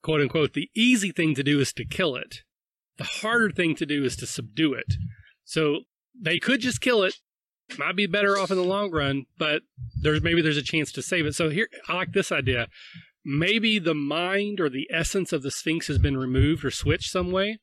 [0.02, 2.38] quote unquote the easy thing to do is to kill it.
[2.96, 4.94] The harder thing to do is to subdue it.
[5.44, 5.80] So
[6.18, 7.16] they could just kill it,
[7.78, 9.62] might be better off in the long run, but
[10.00, 11.34] there's maybe there's a chance to save it.
[11.34, 12.68] So here I like this idea.
[13.22, 17.32] Maybe the mind or the essence of the Sphinx has been removed or switched some
[17.32, 17.58] way.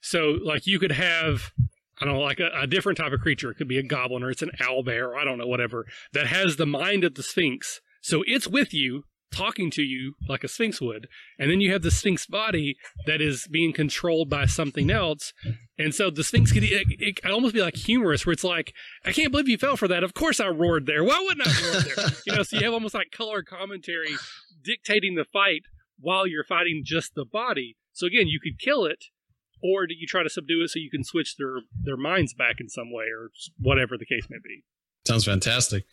[0.00, 1.52] So like you could have
[2.00, 3.50] I don't know, like a, a, different type of creature.
[3.50, 5.86] It could be a goblin or it's an owl bear or I don't know, whatever,
[6.12, 10.44] that has the mind of the Sphinx, So it's with you, talking to you like
[10.44, 12.76] a sphinx would, and then you have the sphinx body
[13.06, 15.32] that is being controlled by something else,
[15.78, 18.74] and so the sphinx could it, it could almost be like humorous, where it's like,
[19.04, 20.02] I can't believe you fell for that.
[20.02, 21.04] Of course I roared there.
[21.04, 22.06] Why wouldn't I roar there?
[22.26, 24.14] you know, so you have almost like color commentary
[24.62, 25.62] dictating the fight
[25.98, 27.76] while you're fighting just the body.
[27.92, 29.04] So again, you could kill it,
[29.62, 32.60] or do you try to subdue it so you can switch their their minds back
[32.60, 34.64] in some way, or whatever the case may be.
[35.06, 35.84] Sounds fantastic.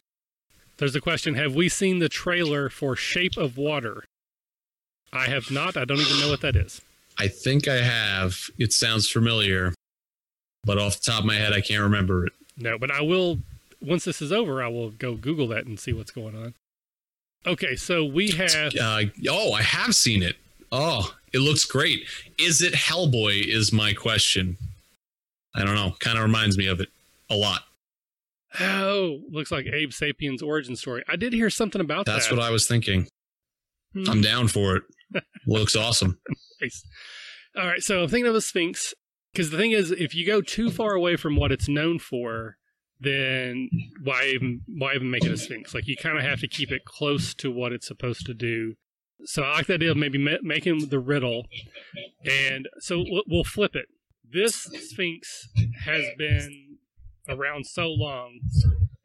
[0.78, 4.04] There's a question Have we seen the trailer for Shape of Water?
[5.12, 5.78] I have not.
[5.78, 6.82] I don't even know what that is.
[7.18, 8.38] I think I have.
[8.58, 9.74] It sounds familiar,
[10.64, 12.34] but off the top of my head, I can't remember it.
[12.58, 13.40] No, but I will,
[13.82, 16.54] once this is over, I will go Google that and see what's going on.
[17.46, 18.74] Okay, so we have.
[18.76, 20.36] Uh, oh, I have seen it.
[20.72, 22.06] Oh, it looks great.
[22.40, 23.46] Is it Hellboy?
[23.46, 24.58] Is my question.
[25.56, 25.96] I don't know.
[26.00, 26.90] Kind of reminds me of it
[27.30, 27.64] a lot.
[28.60, 31.04] Oh, looks like Abe Sapien's origin story.
[31.08, 32.30] I did hear something about That's that.
[32.30, 33.08] That's what I was thinking.
[33.94, 34.10] Hmm.
[34.10, 34.84] I'm down for it.
[35.48, 36.20] looks awesome.
[36.62, 36.84] Nice.
[37.56, 38.94] All right, so I'm thinking of a Sphinx
[39.34, 42.58] because the thing is, if you go too far away from what it's known for,
[43.00, 43.70] then
[44.04, 45.74] why even why even make it a Sphinx?
[45.74, 48.76] Like you kind of have to keep it close to what it's supposed to do.
[49.26, 51.48] So I like the idea of maybe ma- making the riddle,
[52.26, 53.88] and so we'll- we'll flip it.
[54.30, 54.56] This
[54.90, 55.48] Sphinx
[55.82, 56.78] has been
[57.28, 58.40] around so long,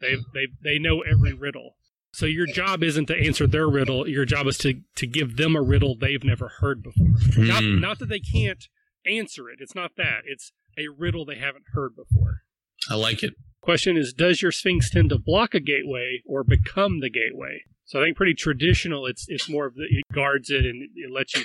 [0.01, 1.77] they they they know every riddle.
[2.15, 4.07] So your job isn't to answer their riddle.
[4.09, 7.09] Your job is to to give them a riddle they've never heard before.
[7.39, 7.81] Not Hmm.
[7.81, 8.69] not that they can't
[9.07, 9.61] answer it.
[9.61, 10.23] It's not that.
[10.27, 12.43] It's a riddle they haven't heard before.
[12.91, 13.35] I like it.
[13.61, 17.63] Question is, does your Sphinx tend to block a gateway or become the gateway?
[17.93, 19.05] So I think pretty traditional.
[19.05, 21.43] It's it's more of the, it guards it and it lets you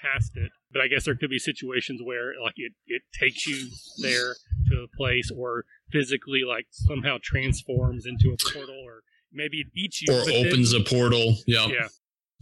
[0.00, 0.52] past it.
[0.72, 3.66] But I guess there could be situations where like it it takes you
[4.00, 4.36] there
[4.70, 9.00] to a place or physically like somehow transforms into a portal or
[9.32, 11.34] maybe it eats you Or then- opens a portal.
[11.48, 11.66] Yeah.
[11.66, 11.88] yeah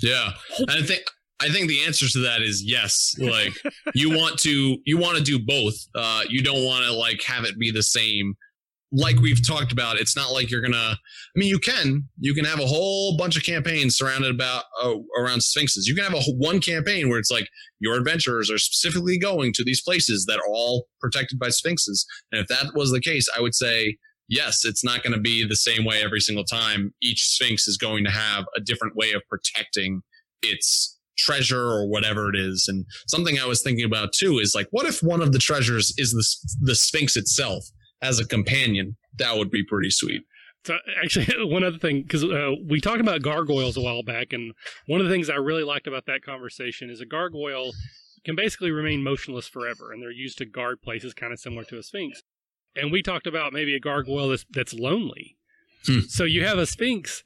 [0.02, 0.32] Yeah.
[0.58, 1.04] And I think
[1.40, 3.14] I think the answer to that is yes.
[3.18, 3.54] Like
[3.94, 5.76] you want to you want to do both.
[5.94, 8.34] Uh you don't want to like have it be the same.
[8.96, 10.96] Like we've talked about, it's not like you're gonna.
[10.96, 14.94] I mean, you can you can have a whole bunch of campaigns surrounded about uh,
[15.18, 15.86] around sphinxes.
[15.86, 19.64] You can have a one campaign where it's like your adventurers are specifically going to
[19.64, 22.06] these places that are all protected by sphinxes.
[22.32, 25.46] And if that was the case, I would say yes, it's not going to be
[25.46, 26.92] the same way every single time.
[27.02, 30.02] Each sphinx is going to have a different way of protecting
[30.42, 32.66] its treasure or whatever it is.
[32.68, 35.94] And something I was thinking about too is like, what if one of the treasures
[35.96, 37.64] is the the sphinx itself
[38.02, 38.96] as a companion?
[39.18, 40.22] That would be pretty sweet.
[40.64, 44.52] So actually, one other thing, because uh, we talked about gargoyles a while back, and
[44.86, 47.72] one of the things I really liked about that conversation is a gargoyle
[48.24, 51.78] can basically remain motionless forever, and they're used to guard places, kind of similar to
[51.78, 52.22] a sphinx.
[52.74, 55.36] And we talked about maybe a gargoyle that's, that's lonely.
[55.86, 56.00] Hmm.
[56.08, 57.22] So you have a sphinx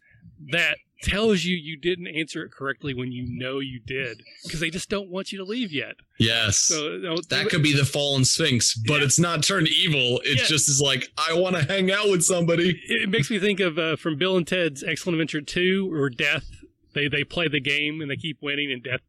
[0.52, 4.70] that tells you you didn't answer it correctly when you know you did, because they
[4.70, 5.96] just don't want you to leave yet.
[6.18, 6.56] Yes.
[6.58, 9.04] So you know, that could be the fallen sphinx, but Yeah.
[9.04, 10.20] it's not turned evil.
[10.24, 10.44] It Yeah.
[10.44, 12.80] just is like, I want to hang out with somebody.
[12.88, 16.46] it makes me think of uh, from Bill and Ted's Excellent Adventure Two, or Death
[16.92, 19.00] they they play the game and they keep winning, and Death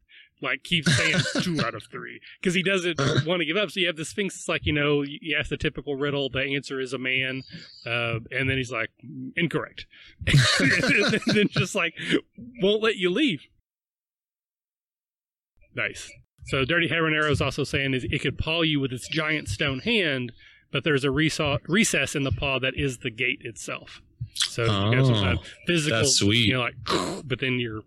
[0.42, 3.70] like keeps saying two out of three because he doesn't want to give up.
[3.70, 4.34] So you have the Sphinx.
[4.34, 7.42] It's like you know you ask the typical riddle, the answer is a man,
[7.86, 8.90] uh, and then he's like
[9.36, 9.86] incorrect,
[10.26, 11.94] and then just like
[12.60, 13.42] won't let you leave.
[15.74, 16.10] Nice.
[16.46, 19.78] So Dirty Habanero is also saying is it could paw you with its giant stone
[19.78, 20.32] hand,
[20.72, 24.02] but there's a resaw- recess in the paw that is the gate itself.
[24.34, 25.36] So you know,
[25.66, 26.46] physical, that's sweet.
[26.46, 26.74] you know, like,
[27.24, 27.82] but then you're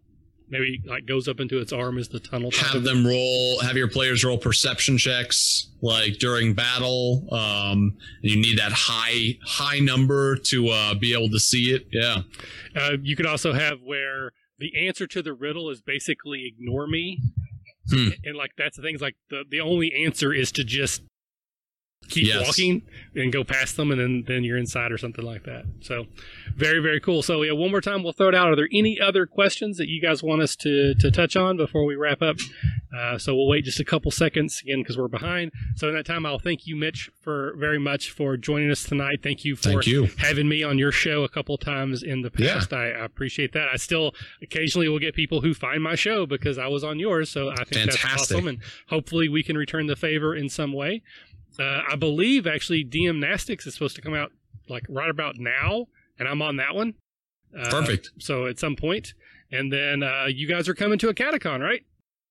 [0.50, 2.52] maybe like goes up into its arm as the tunnel.
[2.52, 8.58] have them roll have your players roll perception checks like during battle um you need
[8.60, 12.22] that high high number to uh be able to see it yeah
[12.76, 17.20] Uh, you could also have where the answer to the riddle is basically ignore me,
[17.92, 18.10] Hmm.
[18.24, 21.02] and like that's the things like the the only answer is to just
[22.10, 22.46] keep Yes.
[22.46, 22.84] walking
[23.16, 25.66] and go past them, and then then you're inside or something like that.
[25.82, 26.08] So
[26.56, 27.22] very very cool.
[27.22, 28.48] So yeah, one more time we'll throw it out.
[28.50, 31.86] Are there any other questions that you guys want us to to touch on before
[31.86, 32.38] we wrap up?
[32.96, 35.52] Uh, so we'll wait just a couple seconds again because we're behind.
[35.76, 39.20] So in that time, I'll thank you, Mitch, for very much for joining us tonight.
[39.22, 40.08] Thank you for Thank you.
[40.18, 42.54] having me on your show a couple times in the Yeah.
[42.54, 42.72] past.
[42.72, 43.68] I, I appreciate that.
[43.74, 47.30] I still occasionally will get people who find my show because I was on yours.
[47.30, 48.48] So I think that's awesome.
[48.48, 51.02] And hopefully we can return the favor in some way.
[51.60, 54.32] Uh, I believe actually DMnastics is supposed to come out
[54.70, 55.88] like right about now,
[56.20, 56.96] and I'm on that one.
[57.58, 59.14] Uh, perfect So at some point,
[59.52, 61.84] and then uh, you guys are coming to a catacon, right?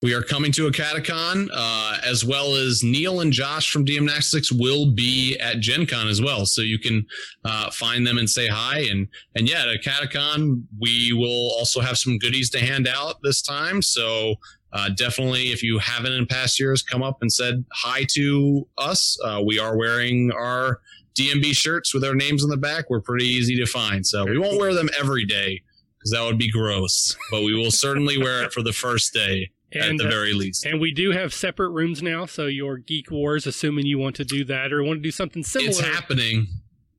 [0.05, 4.53] we are coming to a catacon, uh, as well as Neil and Josh from DMnastics
[4.53, 6.45] will be at Gen Con as well.
[6.45, 7.07] So you can
[7.43, 8.81] uh, find them and say hi.
[8.81, 13.17] And and yeah, at a catacon, we will also have some goodies to hand out
[13.23, 13.81] this time.
[13.81, 14.35] So
[14.75, 19.17] uh, definitely, if you haven't in past years, come up and said hi to us.
[19.25, 20.81] Uh, we are wearing our
[21.15, 22.91] DMB shirts with our names on the back.
[22.91, 24.05] We're pretty easy to find.
[24.05, 25.63] So we won't wear them every day
[25.97, 29.51] because that would be gross, but we will certainly wear it for the first day
[29.73, 30.67] And, at the uh, very least.
[30.67, 32.27] And we do have separate rooms now.
[32.27, 35.45] So your Geek Wars, assuming you want to do that or want to do something
[35.45, 35.71] similar.
[35.71, 36.49] It's happening.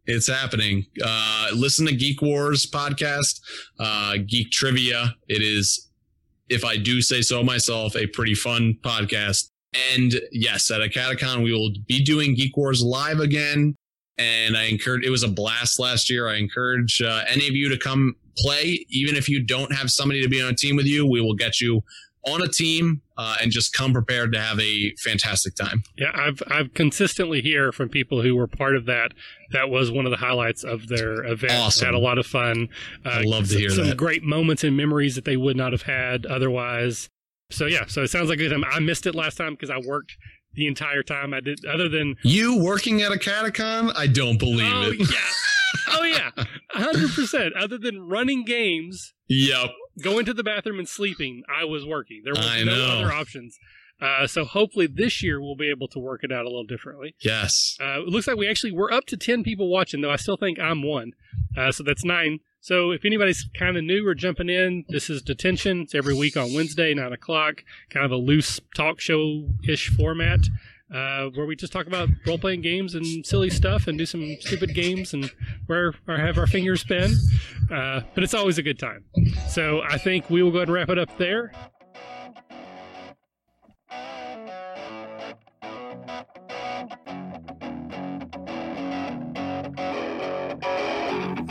[0.05, 0.86] It's happening.
[1.03, 3.41] Uh, listen to Geek Wars podcast,
[3.80, 5.15] uh, Geek Trivia.
[5.28, 5.89] It is,
[6.49, 9.49] if I do say so myself, a pretty fun podcast.
[9.93, 13.75] And yes, at a Catacon, we will be doing Geek Wars live again.
[14.17, 16.29] And I encourage, it was a blast last year.
[16.29, 18.85] I encourage uh, any of you to come play.
[18.89, 21.33] Even if you don't have somebody to be on a team with you, we will
[21.33, 21.83] get you
[22.28, 25.84] on a team uh, and just come prepared to have a fantastic time.
[25.97, 29.11] Yeah, I've I've consistently hear from people who were part of that.
[29.51, 31.53] That was one of the highlights of their event.
[31.53, 31.86] Awesome.
[31.86, 32.67] Had a lot of fun.
[33.05, 33.97] Uh, I love to hear some that.
[33.97, 37.09] great moments and memories that they would not have had otherwise.
[37.51, 38.63] So yeah, so it sounds like a good time.
[38.71, 40.17] I missed it last time because I worked
[40.55, 41.32] the entire time.
[41.34, 43.91] I did other than You working at a catacon?
[43.95, 44.99] I don't believe oh it.
[44.99, 46.32] yeah, oh yeah,
[46.71, 47.53] hundred percent.
[47.55, 49.69] Other than running games, Yep.
[50.01, 52.21] Going to the bathroom and sleeping, I was working.
[52.23, 52.85] There I no know.
[52.99, 53.57] other options.
[54.01, 57.15] Uh, so hopefully this year we'll be able to work it out a little differently.
[57.21, 57.77] Yes.
[57.79, 60.11] Uh, it looks like we actually we're up to ten people watching, though.
[60.11, 61.13] I still think I'm one,
[61.57, 62.39] uh, so that's nine.
[62.59, 65.81] So if anybody's kind of new or jumping in, this is detention.
[65.81, 67.63] It's every week on Wednesday, nine o'clock.
[67.89, 70.39] Kind of a loose talk show ish format.
[70.95, 74.37] Uh, where we just talk about role playing games and silly stuff and do some
[74.39, 75.29] stupid games and
[75.65, 77.13] where have our fingers spin.
[77.69, 79.03] Uh, but it's always a good time.
[79.49, 81.51] So I think we will go ahead and wrap it up there.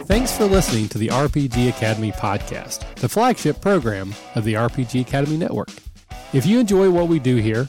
[0.07, 5.36] Thanks for listening to the RPG Academy podcast, the flagship program of the RPG Academy
[5.36, 5.68] Network.
[6.32, 7.68] If you enjoy what we do here,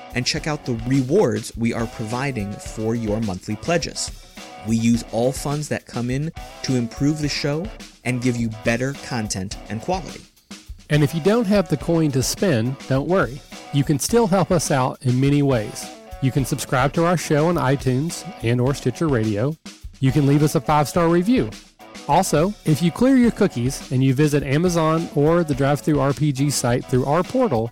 [0.15, 4.11] and check out the rewards we are providing for your monthly pledges.
[4.67, 6.31] We use all funds that come in
[6.63, 7.65] to improve the show
[8.03, 10.21] and give you better content and quality.
[10.89, 13.41] And if you don't have the coin to spend, don't worry.
[13.73, 15.89] You can still help us out in many ways.
[16.21, 19.55] You can subscribe to our show on iTunes and or Stitcher Radio.
[19.99, 21.49] You can leave us a five-star review.
[22.07, 27.05] Also, if you clear your cookies and you visit Amazon or the DriveThruRPG site through
[27.05, 27.71] our portal,